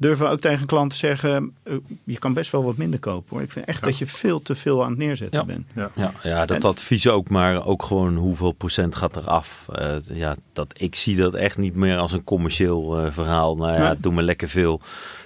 [0.00, 1.72] durven we ook tegen klanten te zeggen: eh,
[2.04, 3.26] je kan best wel wat minder kopen.
[3.28, 3.42] Hoor.
[3.42, 3.86] Ik vind echt Ja.
[3.86, 5.44] dat je veel te veel aan het neerzetten Ja.
[5.46, 5.66] bent.
[5.96, 9.66] Ja, ja dat En- advies ook, maar ook gewoon hoeveel procent gaat er af.
[9.72, 13.56] Eh, ja, dat, ik zie dat echt niet meer als een commercieel eh, verhaal.
[13.56, 13.96] Nou ja, Nee.
[14.00, 14.80] doe maar lekker veel.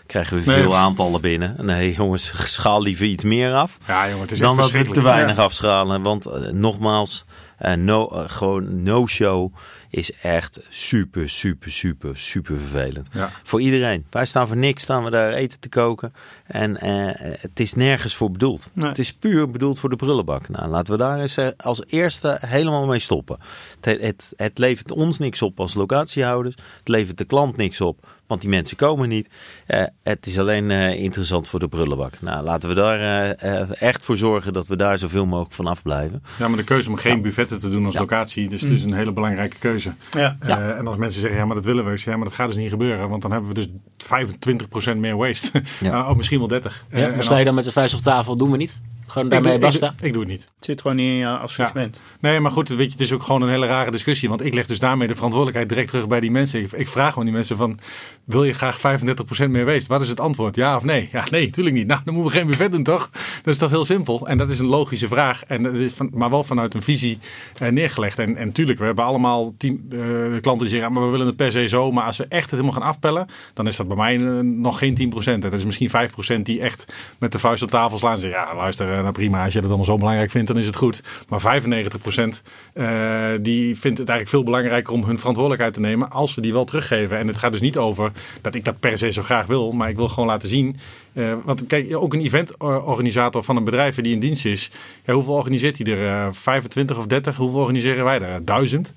[0.07, 0.61] Krijgen we Nee.
[0.62, 1.57] veel aantallen binnen.
[1.61, 3.79] Nee, jongens, schaal liever iets meer af.
[3.87, 5.43] Ja, jongen, het is dan dat we te weinig Ja.
[5.43, 6.03] afschalen.
[6.03, 7.25] Want eh, nogmaals,
[7.59, 9.53] eh, no, gewoon no-show
[9.93, 13.09] is echt super, super, super, super vervelend.
[13.12, 13.30] Ja.
[13.43, 14.07] Voor iedereen.
[14.11, 16.12] Wij staan voor niks, staan we daar eten te koken.
[16.47, 18.70] En eh, het is nergens voor bedoeld.
[18.72, 18.88] Nee.
[18.88, 20.49] Het is puur bedoeld voor de prullenbak.
[20.49, 23.38] Nou, laten we daar eens eh, als eerste helemaal mee stoppen.
[23.80, 26.55] Het, het, het levert ons niks op als locatiehouders.
[26.78, 29.28] Het levert de klant niks op, want die mensen komen niet.
[29.66, 32.20] Eh, het is alleen eh, interessant voor de prullenbak.
[32.20, 35.66] Nou, laten we daar eh, eh, echt voor zorgen dat we daar zoveel mogelijk van
[35.66, 36.22] afblijven.
[36.39, 38.01] Ja, maar de keuze om geen buffetten te doen als Ja.
[38.01, 39.93] locatie, dus is een hele belangrijke keuze.
[40.12, 40.37] Ja.
[40.47, 40.61] Ja.
[40.61, 41.91] Eh, en als mensen zeggen, ja, maar dat willen we.
[41.91, 43.09] Ik zeg, Ja, maar dat gaat dus niet gebeuren.
[43.09, 45.62] Want dan hebben we dus 25% meer waste.
[45.80, 46.03] Ja.
[46.03, 46.85] Uh, of misschien wel 30.
[46.91, 48.80] Ja, en dan als- sta je dan met de vuist op tafel, doen we niet.
[49.13, 49.95] Gewoon Ik daarmee doe- ik, basta?
[49.97, 50.43] doe- ik doe het niet.
[50.57, 52.01] Het zit gewoon niet in je assortiment.
[52.21, 54.29] Nee, maar goed, weet je, het is ook gewoon een hele rare discussie.
[54.29, 56.61] Want ik leg dus daarmee de verantwoordelijkheid direct terug bij die mensen.
[56.63, 57.79] Ik, ik vraag gewoon die mensen van,
[58.25, 59.87] wil je graag 35% meer wees?
[59.87, 60.57] Wat is het antwoord?
[60.57, 61.09] Ja of nee?
[61.13, 61.87] Ja, nee, natuurlijk niet.
[61.87, 63.11] Nou, dan moeten we geen buffet doen, toch?
[63.43, 64.27] Dat is toch heel simpel?
[64.27, 65.45] En dat is een logische vraag.
[65.45, 67.19] En dat is van, maar wel vanuit een visie
[67.59, 68.19] eh, neergelegd.
[68.19, 69.99] En, en tuurlijk, we hebben allemaal tien, eh,
[70.41, 71.93] klanten die zeggen, ja, maar we willen het per se zo.
[71.93, 74.79] Maar als we echt het helemaal gaan afpellen, dan is dat bij mij eh, nog
[74.79, 75.25] geen 10%.
[75.33, 75.91] En dat is misschien
[76.39, 78.15] 5% die echt met de vuist op tafel slaan.
[78.15, 80.59] En zeggen, ja, luister, eh, nou prima, als je dat allemaal zo belangrijk vindt, dan
[80.59, 81.03] is het goed.
[81.28, 82.42] Maar 95%
[82.72, 86.53] eh, die vindt het eigenlijk veel belangrijker om hun verantwoordelijkheid te nemen als we die
[86.53, 87.18] wel teruggeven.
[87.18, 89.88] En het gaat dus niet over dat ik dat per se zo graag wil, maar
[89.88, 90.76] ik wil gewoon laten zien.
[91.12, 94.70] eh, want kijk, ook een eventorganisator van een bedrijf die in dienst is,
[95.07, 96.07] hoeveel organiseert hij er?
[96.07, 97.36] Eh, 25 of 30?
[97.36, 98.44] Hoeveel organiseren wij er?
[98.44, 98.92] Duizend?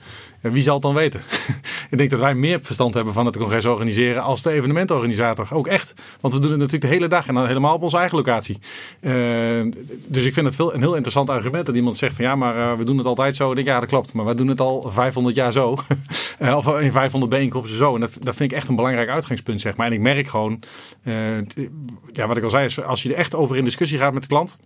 [0.51, 1.21] Wie zal het dan weten?
[1.91, 5.47] ik denk dat wij meer verstand hebben van het congres organiseren als de evenementorganisator.
[5.51, 5.93] Ook echt.
[6.19, 8.59] Want we doen het natuurlijk de hele dag en dan helemaal op onze eigen locatie.
[8.99, 9.11] Eh,
[10.07, 12.77] dus ik vind het een heel interessant argument dat iemand zegt van ja, maar eh,
[12.77, 13.49] we doen het altijd zo.
[13.49, 14.13] Ik denk ja, dat klopt.
[14.13, 15.77] Maar wij doen het al 500 jaar zo.
[16.39, 17.93] Eh, of in 500 bijeenkomsten zo.
[17.93, 19.87] En dat, dat vind ik echt een belangrijk uitgangspunt, zeg maar.
[19.87, 20.59] En ik merk gewoon,
[22.11, 24.27] ja, wat ik al zei, als je er echt over in discussie gaat met de
[24.27, 24.59] klant,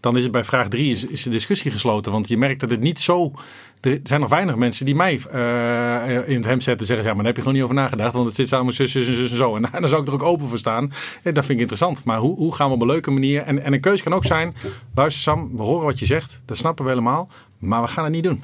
[0.00, 2.12] dan is het bij vraag 3 is, is de discussie gesloten.
[2.12, 3.32] Want je merkt dat het niet zo.
[3.80, 7.14] Er zijn nog weinig mensen die mij eh, in het hem zetten en zeggen: Ja,
[7.14, 8.14] maar daar heb je gewoon niet over nagedacht.
[8.14, 9.56] Want het zit samen zus, zus zus en zo.
[9.56, 10.92] En daar zou ik er ook open voor staan.
[11.22, 12.04] En dat vind ik interessant.
[12.04, 13.42] Maar hoe, hoe gaan we op een leuke manier.
[13.42, 14.54] En, en een keuze kan ook zijn:
[14.94, 16.40] luister, Sam, we horen wat je zegt.
[16.44, 17.28] Dat snappen we helemaal.
[17.58, 18.42] Maar we gaan het niet doen.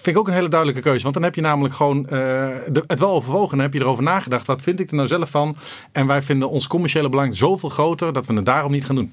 [0.00, 1.02] Vind ik ook een hele duidelijke keuze.
[1.02, 2.48] Want dan heb je namelijk gewoon eh,
[2.86, 3.50] het wel overwogen.
[3.56, 4.46] Dan heb je erover nagedacht.
[4.46, 5.56] Wat vind ik er nou zelf van?
[5.92, 9.12] En wij vinden ons commerciële belang zoveel groter dat we het daarom niet gaan doen.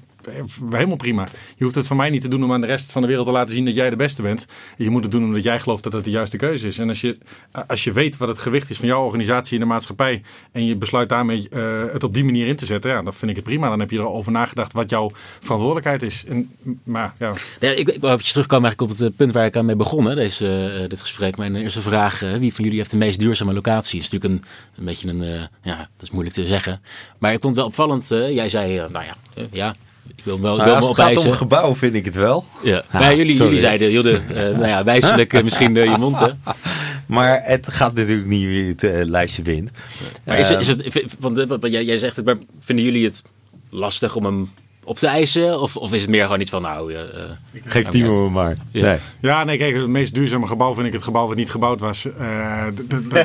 [0.70, 1.26] Helemaal prima.
[1.56, 3.26] Je hoeft het van mij niet te doen om aan de rest van de wereld
[3.26, 4.46] te laten zien dat jij de beste bent.
[4.76, 6.78] Je moet het doen omdat jij gelooft dat het de juiste keuze is.
[6.78, 7.18] En als je,
[7.66, 10.22] als je weet wat het gewicht is van jouw organisatie in de maatschappij.
[10.52, 12.90] en je besluit daarmee eh, het op die manier in te zetten.
[12.90, 13.68] Ja, dan vind ik het prima.
[13.68, 15.10] Dan heb je erover nagedacht wat jouw
[15.40, 16.24] verantwoordelijkheid is.
[16.28, 16.50] En,
[16.82, 19.56] maar ja, Ja, ik, ik wil eventjes terugkomen eigenlijk op het eh, punt waar ik
[19.56, 21.36] aan mee begonnen, deze, eh, dit gesprek.
[21.36, 24.00] Mijn eerste vraag, wie van jullie heeft de meest duurzame locatie?
[24.00, 24.48] is natuurlijk een,
[24.78, 26.80] een beetje een, ja, dat is moeilijk te zeggen.
[27.18, 29.16] Maar ik vond het wel opvallend, jij zei, nou ja,
[29.52, 29.74] ja,
[30.16, 32.14] ik wil wel, ik Nou, wil als hem het gaat om gebouw vind ik het
[32.14, 32.44] wel.
[32.62, 32.82] Ja.
[32.90, 33.44] Ah, maar jullie, sorry.
[33.46, 36.28] jullie zeiden, joh, de, eh, nou ja, wijselijk eh, misschien eh, je mond, hè.
[37.06, 39.70] Maar het gaat natuurlijk niet wie het lijstje wint.
[40.24, 43.22] Maar is, het- is het, want, wat jij, jij zegt het, maar vinden jullie het
[43.70, 44.50] lastig om hem
[44.86, 45.60] op te eisen?
[45.60, 46.94] Of, of is het meer gewoon niet van, nou...
[46.94, 47.30] eh, eh,
[47.64, 48.56] Geef me maar.
[48.70, 48.82] Ja.
[48.82, 48.98] Nee.
[49.20, 52.12] Ja, nee, kijk, het meest duurzame gebouw vind ik het gebouw wat niet gebouwd was.
[52.12, 52.66] Eh,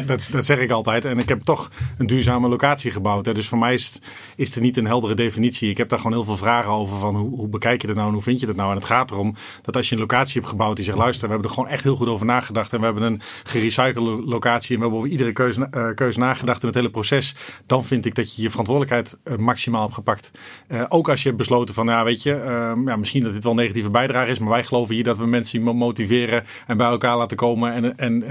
[0.05, 1.05] dat, dat zeg ik altijd.
[1.05, 3.25] En ik heb toch een duurzame locatie gebouwd.
[3.25, 3.33] Hè.
[3.33, 4.01] Dus voor mij is het,
[4.35, 5.69] is er niet een heldere definitie.
[5.69, 8.07] Ik heb daar gewoon heel veel vragen over van hoe, hoe bekijk je dat nou
[8.07, 8.69] en hoe vind je dat nou?
[8.69, 11.33] En het gaat erom dat als je een locatie hebt gebouwd die zegt, luister, we
[11.33, 12.73] hebben er gewoon echt heel goed over nagedacht.
[12.73, 16.61] En we hebben een gerecyclede locatie en we hebben over iedere keuze, eh, keuze nagedacht
[16.61, 17.35] in het hele proces.
[17.65, 20.31] Dan vind ik dat je je verantwoordelijkheid maximaal hebt gepakt.
[20.67, 21.37] Eh, ook als je hebt
[21.73, 24.49] van, ja, weet je, eh, ja, misschien dat dit wel een negatieve bijdrage is, maar
[24.49, 28.23] wij geloven hier dat we mensen mo- motiveren en bij elkaar laten komen en, en
[28.23, 28.29] eh,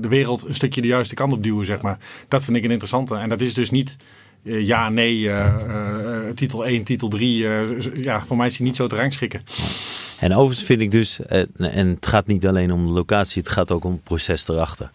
[0.00, 1.98] de wereld een stukje de juiste kant op duwen, zeg maar.
[2.28, 3.14] Dat vind ik een interessante.
[3.14, 3.96] En dat is dus niet
[4.44, 7.48] eh, ja, nee, eh, titel 1, titel 3.
[7.48, 7.62] eh,
[8.02, 9.42] ja, voor mij is die niet zo te rangschikken.
[10.18, 11.20] En overigens vind ik dus,
[11.56, 14.90] en het gaat niet alleen om de locatie, het gaat ook om het proces erachter.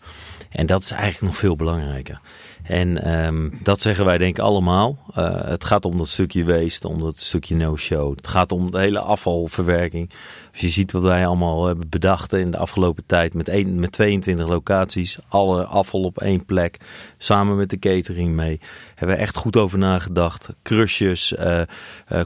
[0.49, 2.19] En dat is eigenlijk nog veel belangrijker.
[2.65, 4.97] En ehm, dat zeggen wij denk ik allemaal.
[5.13, 8.15] Eh, het gaat om dat stukje waste, om dat stukje no-show.
[8.15, 10.09] Het gaat om de hele afvalverwerking.
[10.51, 13.91] Als je ziet wat wij allemaal hebben bedacht in de afgelopen tijd met, één, met
[13.91, 15.17] 22 locaties.
[15.27, 16.77] Alle afval op één plek,
[17.17, 18.59] samen met de catering mee.
[18.95, 20.49] Hebben we echt goed over nagedacht.
[20.63, 21.67] Crushes, eh, eh,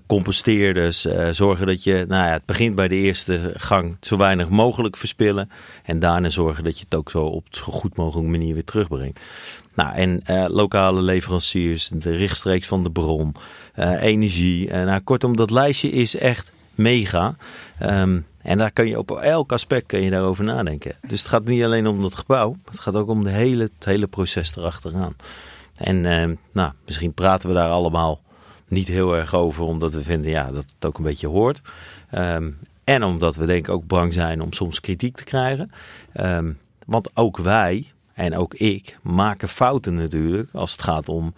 [0.08, 1.08] composteerders.
[1.32, 5.50] zorgen dat je, nou ja, het begint bij de eerste gang zo weinig mogelijk verspillen.
[5.84, 9.20] En daarna zorgen dat je het ook zo op zo goed mogelijke manier weer terugbrengt.
[9.80, 13.36] Nou, en eh, lokale leveranciers, de rechtstreeks van de bron,
[13.74, 14.70] eh, energie.
[14.70, 17.36] Eh, nou, kortom, dat lijstje is echt mega.
[17.78, 20.96] Ehm, en daar kun je op elk aspect kun je daarover nadenken.
[21.08, 23.86] Dus het gaat niet alleen om dat gebouw, het gaat ook om de hele, het
[23.86, 25.16] hele proces erachteraan.
[25.76, 28.22] En ehm, nou, misschien praten we daar allemaal
[28.68, 31.62] niet heel erg over, omdat we vinden ja, dat het ook een beetje hoort.
[32.10, 32.50] Ehm,
[32.84, 35.72] en omdat we denk ik ook bang zijn om soms kritiek te krijgen.
[36.86, 41.34] Want ook wij, en ook ik, maken fouten natuurlijk als het gaat om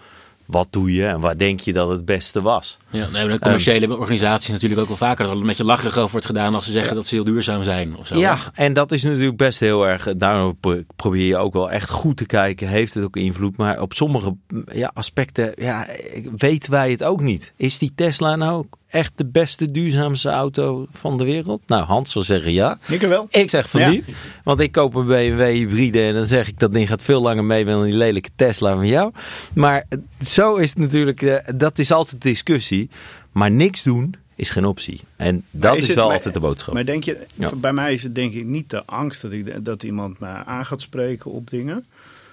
[0.45, 2.77] wat doe je en waar denk je dat het beste was.
[2.89, 5.25] Ja, nee, de commerciële organisaties natuurlijk ook wel vaker.
[5.25, 7.63] Dat er een beetje lacherig over wordt gedaan als ze zeggen dat ze heel duurzaam
[7.63, 7.97] zijn.
[7.97, 8.17] Of zo.
[8.17, 10.15] Ja, en dat is natuurlijk best heel erg.
[10.17, 12.67] Daarom pro- probeer je ook wel echt goed te kijken.
[12.67, 13.57] Heeft het ook invloed?
[13.57, 14.35] Maar op sommige
[14.71, 15.87] ja, aspecten ja,
[16.37, 17.53] weten wij het ook niet.
[17.55, 21.61] Is die Tesla nou echt de beste, duurzaamste auto van de wereld?
[21.67, 22.77] Nou, Hans zal zeggen ja.
[22.87, 23.27] Ik wel.
[23.29, 23.89] Ik zeg van Ja.
[23.89, 24.07] niet.
[24.43, 27.43] Want ik koop een BMW hybride en dan zeg ik dat ding gaat veel langer
[27.43, 29.11] mee dan die lelijke Tesla van jou.
[29.53, 32.89] Maar eh, zo is het natuurlijk, eh, dat is altijd discussie.
[33.31, 35.01] Maar niks doen is geen optie.
[35.15, 36.73] En dat is, wel altijd de boodschap.
[36.73, 37.55] Maar denk je, Ja.
[37.55, 40.65] bij mij is het denk ik niet de angst dat, ik, dat iemand me aan
[40.65, 41.85] gaat spreken op dingen.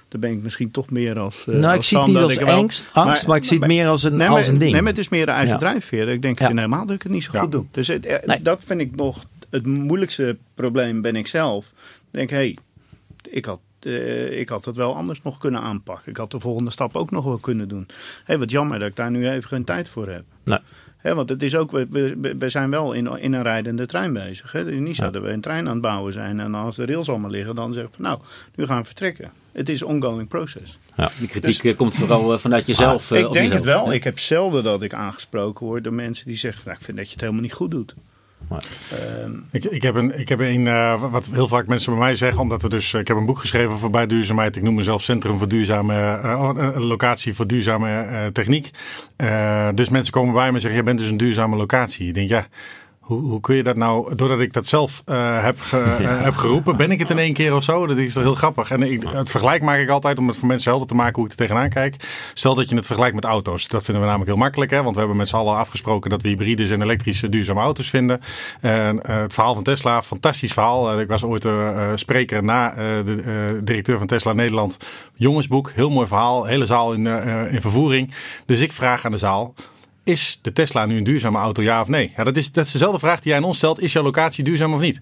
[0.09, 1.45] Dan ben ik misschien toch meer als.
[1.47, 3.87] eh, nou, ik zie het niet als wel- angst, angst maar, ik zie het meer
[3.89, 4.73] als een, nee, als een ding.
[4.73, 5.59] Nee, maar het is meer de eigen Ja.
[5.59, 6.09] drijfveer.
[6.09, 6.47] Ik denk, Ja.
[6.47, 7.41] vind helemaal dat ik het niet zo Ja.
[7.41, 7.65] goed doe.
[7.71, 8.43] Dus het, eh, Nee.
[8.43, 11.67] dat vind ik nog het moeilijkste probleem ben ik zelf.
[11.67, 12.59] Ik denk, hé, hey,
[13.31, 13.61] ik had...
[13.81, 16.11] eh, ik had het wel anders nog kunnen aanpakken.
[16.11, 17.87] Ik had de volgende stap ook nog wel kunnen doen.
[18.25, 20.25] Hé, wat jammer dat ik daar nu even geen tijd voor heb.
[20.45, 20.59] Nee.
[20.99, 24.53] Hè, want het is ook, we, we, zijn wel in, in een rijdende trein bezig.
[24.53, 24.71] Hè.
[24.71, 25.11] Is niet zo Ja.
[25.11, 27.73] dat we een trein aan het bouwen zijn en als de rails allemaal liggen, dan
[27.73, 28.19] zeggen we nou,
[28.55, 29.31] nu gaan we vertrekken.
[29.53, 30.79] Het is ongoing process.
[31.19, 33.11] Die kritiek eh, komt vooral eh, vanuit jezelf.
[33.11, 33.53] eh, ik denk jezelf.
[33.55, 33.87] het wel.
[33.87, 33.93] Ja.
[33.93, 37.07] Ik heb zelden dat ik aangesproken word door mensen die zeggen, nou, ik vind dat
[37.07, 37.95] je het helemaal niet goed doet.
[38.49, 42.01] Maar- Ehm, Ik, ik heb een, ik heb een eh, wat heel vaak mensen bij
[42.01, 44.57] mij zeggen, omdat we dus, ik heb een boek geschreven voorbij duurzaamheid.
[44.57, 48.71] Ik noem mezelf Centrum voor Duurzame, eh, oh, een locatie voor duurzame eh, techniek.
[49.17, 52.09] Eh, dus mensen komen bij me en zeggen, jij bent dus een duurzame locatie.
[52.09, 52.47] Ik denk, ja,
[53.09, 56.37] hoe, hoe kun je dat nou, doordat ik dat zelf eh, heb, ge- eh, heb
[56.37, 57.87] geroepen, ben ik het in één keer of zo?
[57.87, 58.71] Dat is toch heel grappig.
[58.71, 61.25] En ik, het vergelijk maak ik altijd om het voor mensen helder te maken hoe
[61.25, 61.97] ik er tegenaan kijk.
[62.35, 63.69] Stel dat je het vergelijkt met auto's.
[63.69, 64.83] Dat vinden we namelijk heel makkelijk, hè?
[64.83, 68.21] want we hebben met z'n allen afgesproken dat we hybrides en elektrische duurzame auto's vinden.
[68.61, 71.01] En eh, het verhaal van Tesla, fantastisch verhaal.
[71.01, 74.77] Ik was ooit eh, spreker na de directeur van Tesla Nederland.
[75.15, 76.45] Jongensboek, heel mooi verhaal.
[76.45, 77.07] Hele zaal in,
[77.51, 78.15] in vervoering.
[78.47, 79.55] Dus ik vraag aan de zaal.
[80.09, 82.13] Is de Tesla nu een duurzame auto, ja of nee?
[82.17, 83.83] Ja, dat, is, dat is dezelfde vraag die jij aan ons stelt.
[83.83, 85.01] Is jouw locatie duurzaam of niet?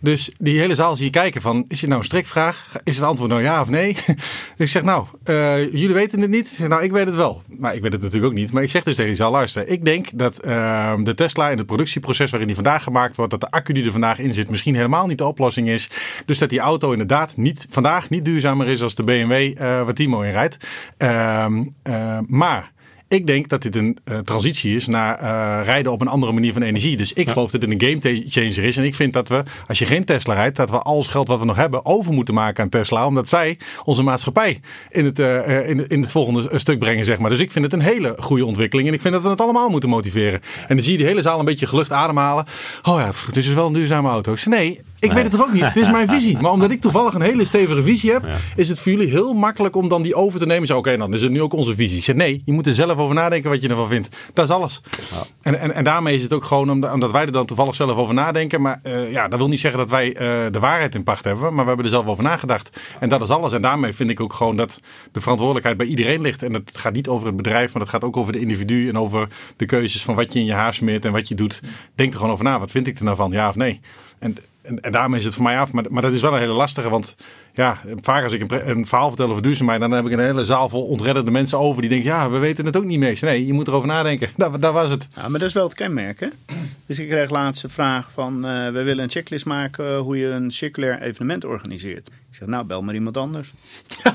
[0.00, 2.72] Dus die hele zaal zie je kijken van, is dit nou een strikvraag?
[2.84, 3.92] Is het antwoord nou ja of nee?
[3.94, 4.14] dus
[4.56, 6.58] ik zeg, nou, eh, jullie weten het niet?
[6.68, 7.42] Nou, ik weet het wel.
[7.58, 8.52] Maar ik weet het natuurlijk ook niet.
[8.52, 9.68] Maar ik zeg dus tegen die zaal, luister.
[9.68, 13.40] Ik denk dat eh, de Tesla in het productieproces waarin die vandaag gemaakt wordt, dat
[13.40, 15.90] de accu die er vandaag in zit misschien helemaal niet de oplossing is.
[16.26, 19.94] Dus dat die auto inderdaad niet, vandaag niet duurzamer is als de BMW eh waar
[19.94, 20.56] Timo in rijdt.
[20.96, 22.74] Ehm, eh, maar...
[23.08, 26.52] Ik denk dat dit een eh, transitie is naar eh, rijden op een andere manier
[26.52, 26.96] van energie.
[26.96, 28.76] Dus ik geloof dat dit een game changer is.
[28.76, 31.28] En ik vind dat we, als je geen Tesla rijdt, dat we al ons geld
[31.28, 33.06] wat we nog hebben over moeten maken aan Tesla.
[33.06, 37.18] Omdat zij onze maatschappij in het, eh, in, het- in het volgende stuk brengen, zeg
[37.18, 37.30] maar.
[37.30, 38.88] Dus ik vind het een hele goede ontwikkeling.
[38.88, 40.40] En ik vind dat we het allemaal moeten motiveren.
[40.68, 42.44] En dan zie je die hele zaal een beetje gelucht ademhalen.
[42.82, 44.36] Oh ja, pff, dit is dus wel een duurzame auto.
[44.98, 45.64] Ik nee, weet het toch ook niet.
[45.64, 46.38] Het is mijn visie.
[46.38, 49.76] Maar omdat ik toevallig een hele stevige visie heb, is het voor jullie heel makkelijk
[49.76, 50.66] om dan die over te nemen.
[50.66, 51.98] Zo, oké, dan is het nu ook onze visie.
[51.98, 54.16] Ik zeg, nee, je moet er zelf over nadenken wat je ervan vindt.
[54.32, 54.80] Dat is alles.
[55.42, 57.96] En, en, en daarmee is het ook gewoon omdat, omdat wij er dan toevallig zelf
[57.96, 58.60] over nadenken.
[58.60, 61.54] Maar eh, ja, dat wil niet zeggen dat wij eh, de waarheid in pacht hebben.
[61.54, 62.80] Maar we hebben er zelf over nagedacht.
[63.00, 63.52] En dat is alles.
[63.52, 64.80] En daarmee vind ik ook gewoon dat
[65.12, 66.42] de verantwoordelijkheid bij iedereen ligt.
[66.42, 68.88] En het gaat niet over het bedrijf, maar het gaat ook over de individu.
[68.88, 71.60] En over de keuzes van wat je in je haar smeert en wat je doet.
[71.94, 72.58] Denk er gewoon over na.
[72.58, 73.30] Wat vind ik er nou van?
[73.30, 73.80] Ja of nee?
[74.18, 74.36] En,
[74.66, 75.72] en, en daarmee is het voor mij af.
[75.72, 76.88] Maar, maar dat is wel een hele lastige.
[76.88, 77.16] Want
[77.56, 80.44] ja, vaak als ik een, een verhaal vertel over duurzaamheid, dan heb ik een hele
[80.44, 83.18] zaal vol ontredderde mensen over die denken, ja, we weten het ook niet meer.
[83.20, 84.28] Nee, je moet erover nadenken.
[84.36, 85.08] Dat, dat was het.
[85.16, 86.26] Ja, maar dat is wel het kenmerk, hè?
[86.86, 88.44] Dus ik kreeg laatst een vraag van...
[88.46, 92.06] eh, we willen een checklist maken eh, hoe je een circulair evenement organiseert.
[92.08, 93.52] Ik zeg, nou, bel maar iemand anders.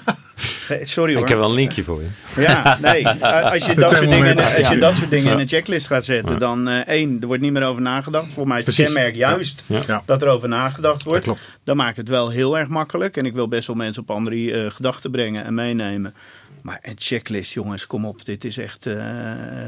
[0.83, 1.21] Sorry hoor.
[1.21, 2.41] Ik heb wel een linkje voor je.
[2.41, 3.03] Ja, nee.
[3.03, 6.05] eh, Als je dat soort dingen, als je dat soort dingen in een checklist gaat
[6.05, 8.25] zetten, dan eh, één, er wordt niet meer over nagedacht.
[8.25, 8.93] Volgens mij is het Precies.
[8.93, 10.03] kenmerk juist Ja.
[10.05, 11.25] dat er over nagedacht wordt.
[11.25, 11.59] Dat klopt.
[11.63, 13.17] Dan maakt het wel heel erg makkelijk.
[13.17, 16.13] En ik wil best wel mensen op andere eh, gedachten brengen en meenemen.
[16.61, 18.25] Maar een checklist, jongens, kom op.
[18.25, 18.95] Dit is echt, eh,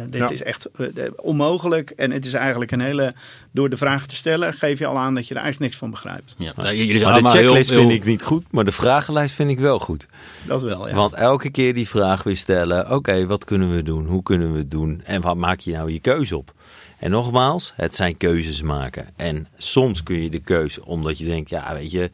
[0.10, 0.30] dit Ja.
[0.30, 1.90] is echt eh, onmogelijk.
[1.90, 3.14] En het is eigenlijk een hele...
[3.52, 5.90] Door de vraag te stellen, geef je al aan dat je er eigenlijk niks van
[5.92, 6.36] begrijpt.
[6.38, 8.72] Ja, nou, jullie zijn Maar de heel, checklist heel- vind ik niet goed, maar de
[8.72, 10.08] vragenlijst vind ik wel goed.
[10.48, 10.96] Dat wel, ja.
[10.96, 14.06] Want elke keer die vraag weer stellen: oké, wat kunnen we doen?
[14.06, 15.02] Hoe kunnen we het doen?
[15.04, 16.54] En wat maak je nou je keuze op?
[17.00, 19.08] En nogmaals, het zijn keuzes maken.
[19.16, 22.12] En soms kun je de keuze, omdat je denkt: ja, weet je,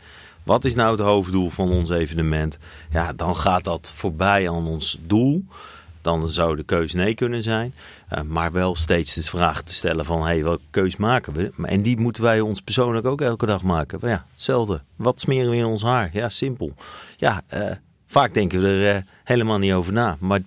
[0.50, 2.58] wat is nou het hoofddoel van ons evenement?
[2.92, 5.46] Ja, dan gaat dat voorbij aan ons doel.
[6.02, 7.74] Dan zou de keuze nee kunnen zijn.
[8.08, 11.52] Eh, maar wel steeds de vraag te stellen van, hey, welke keus maken we?
[11.62, 13.98] En die moeten wij ons persoonlijk ook elke dag maken.
[14.02, 14.82] Maar ja, hetzelfde.
[14.96, 16.10] Wat smeren we in ons haar?
[16.14, 16.74] Ja, simpel.
[17.18, 17.72] Ja, eh,
[18.08, 20.18] vaak denken we er eh, helemaal niet over na.
[20.20, 20.40] Maar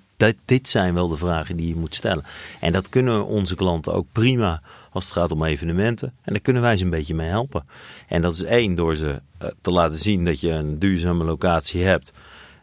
[0.45, 2.25] dit zijn wel de vragen die je moet stellen.
[2.61, 4.63] En dat kunnen onze klanten ook prima
[4.93, 6.09] als het gaat om evenementen.
[6.23, 7.65] En daar kunnen wij ze een beetje mee helpen.
[8.09, 11.83] En dat is één, door ze eh, te laten zien dat je een duurzame locatie
[11.83, 12.13] hebt.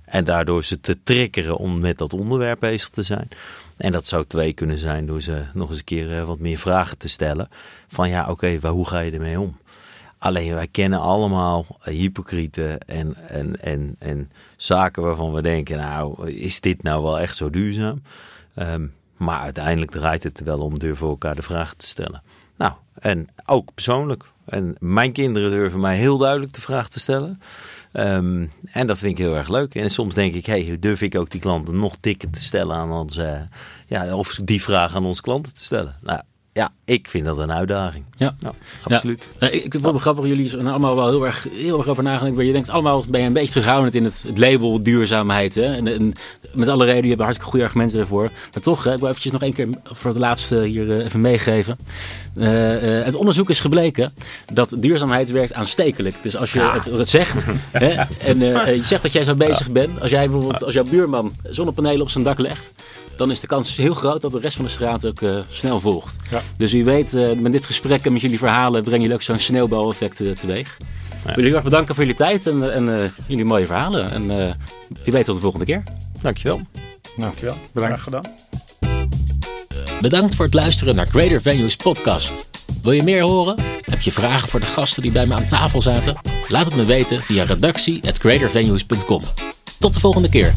[0.06, 3.28] En daardoor ze te triggeren om met dat onderwerp bezig te zijn.
[3.78, 6.58] En dat zou twee kunnen zijn door ze nog eens een keer eh, wat meer
[6.58, 7.50] vragen te stellen.
[7.88, 9.58] Van ja, oké, maar hoe ga je ermee om?
[10.18, 16.62] Alleen wij kennen allemaal hypocrieten en, en, en, en zaken waarvan we denken, nou, is
[16.62, 18.02] dit nou wel echt zo duurzaam?
[18.56, 18.86] Ehm,
[19.20, 22.24] maar uiteindelijk draait het wel om durven elkaar de vraag te stellen.
[22.58, 24.24] Nou, en ook persoonlijk.
[24.46, 27.42] En mijn kinderen durven mij heel duidelijk de vraag te stellen.
[27.92, 29.76] Ehm, en dat vind ik heel erg leuk.
[29.76, 32.92] En soms denk ik, hey, durf ik ook die klanten nog dikker te stellen aan
[32.92, 33.42] ons, eh,
[33.88, 35.96] ja, of die vraag aan onze klanten te stellen.
[36.02, 36.22] Nou,
[36.60, 38.06] ja, ik vind dat een uitdaging.
[38.18, 38.36] Ja.
[38.84, 39.28] absoluut.
[39.40, 39.50] Ja.
[39.50, 42.36] ik, ik vond het grappig, jullie zijn allemaal wel heel erg, heel erg over nagedacht.
[42.36, 45.56] Maar je denkt allemaal, ben je een beetje terughoudend in het, het label duurzaamheid.
[45.56, 45.76] Hè?
[45.76, 46.14] En, en,
[46.54, 48.32] met alle reden, je hebt hartstikke goede argumenten daarvoor.
[48.54, 51.22] Maar toch, hè, ik wil eventjes nog één keer voor het laatste hier uh, even
[51.22, 51.78] meegeven.
[52.36, 54.14] Uh, uh, het onderzoek is gebleken
[54.54, 56.16] dat duurzaamheid werkt aanstekelijk.
[56.22, 56.74] Dus als je ja.
[56.74, 57.88] het, het, zegt hè,
[58.20, 59.74] en je zegt dat jij zo bezig ja.
[59.74, 60.02] bent.
[60.02, 62.74] Als jij bijvoorbeeld, als jouw buurman zonnepanelen op zijn dak legt
[63.20, 65.80] dan is de kans heel groot dat de rest van de straat ook uh, snel
[65.80, 66.16] volgt.
[66.32, 66.42] Ja.
[66.58, 69.40] Dus u weet, uh, met dit gesprek en met jullie verhalen brengen jullie ook zo'n
[69.40, 70.78] sneeuwbaleffect uh, teweeg.
[70.80, 71.18] Ja.
[71.18, 74.12] Ik wil jullie erg bedanken voor jullie tijd en, en jullie mooie verhalen.
[74.12, 74.28] En
[75.04, 75.84] wie weet tot de volgende keer.
[76.22, 76.60] Dankjewel.
[77.18, 77.56] Dankjewel.
[77.74, 78.02] Bedankt.
[78.02, 78.24] gedaan.
[80.02, 82.48] Bedankt voor het luisteren naar Greater Venues podcast.
[82.82, 83.56] Wil je meer horen?
[83.82, 86.16] Heb je vragen voor de gasten die bij me aan tafel zaten?
[86.48, 89.22] Laat het me weten via redactie@greatervenues.com.
[89.80, 90.54] Tot de volgende keer.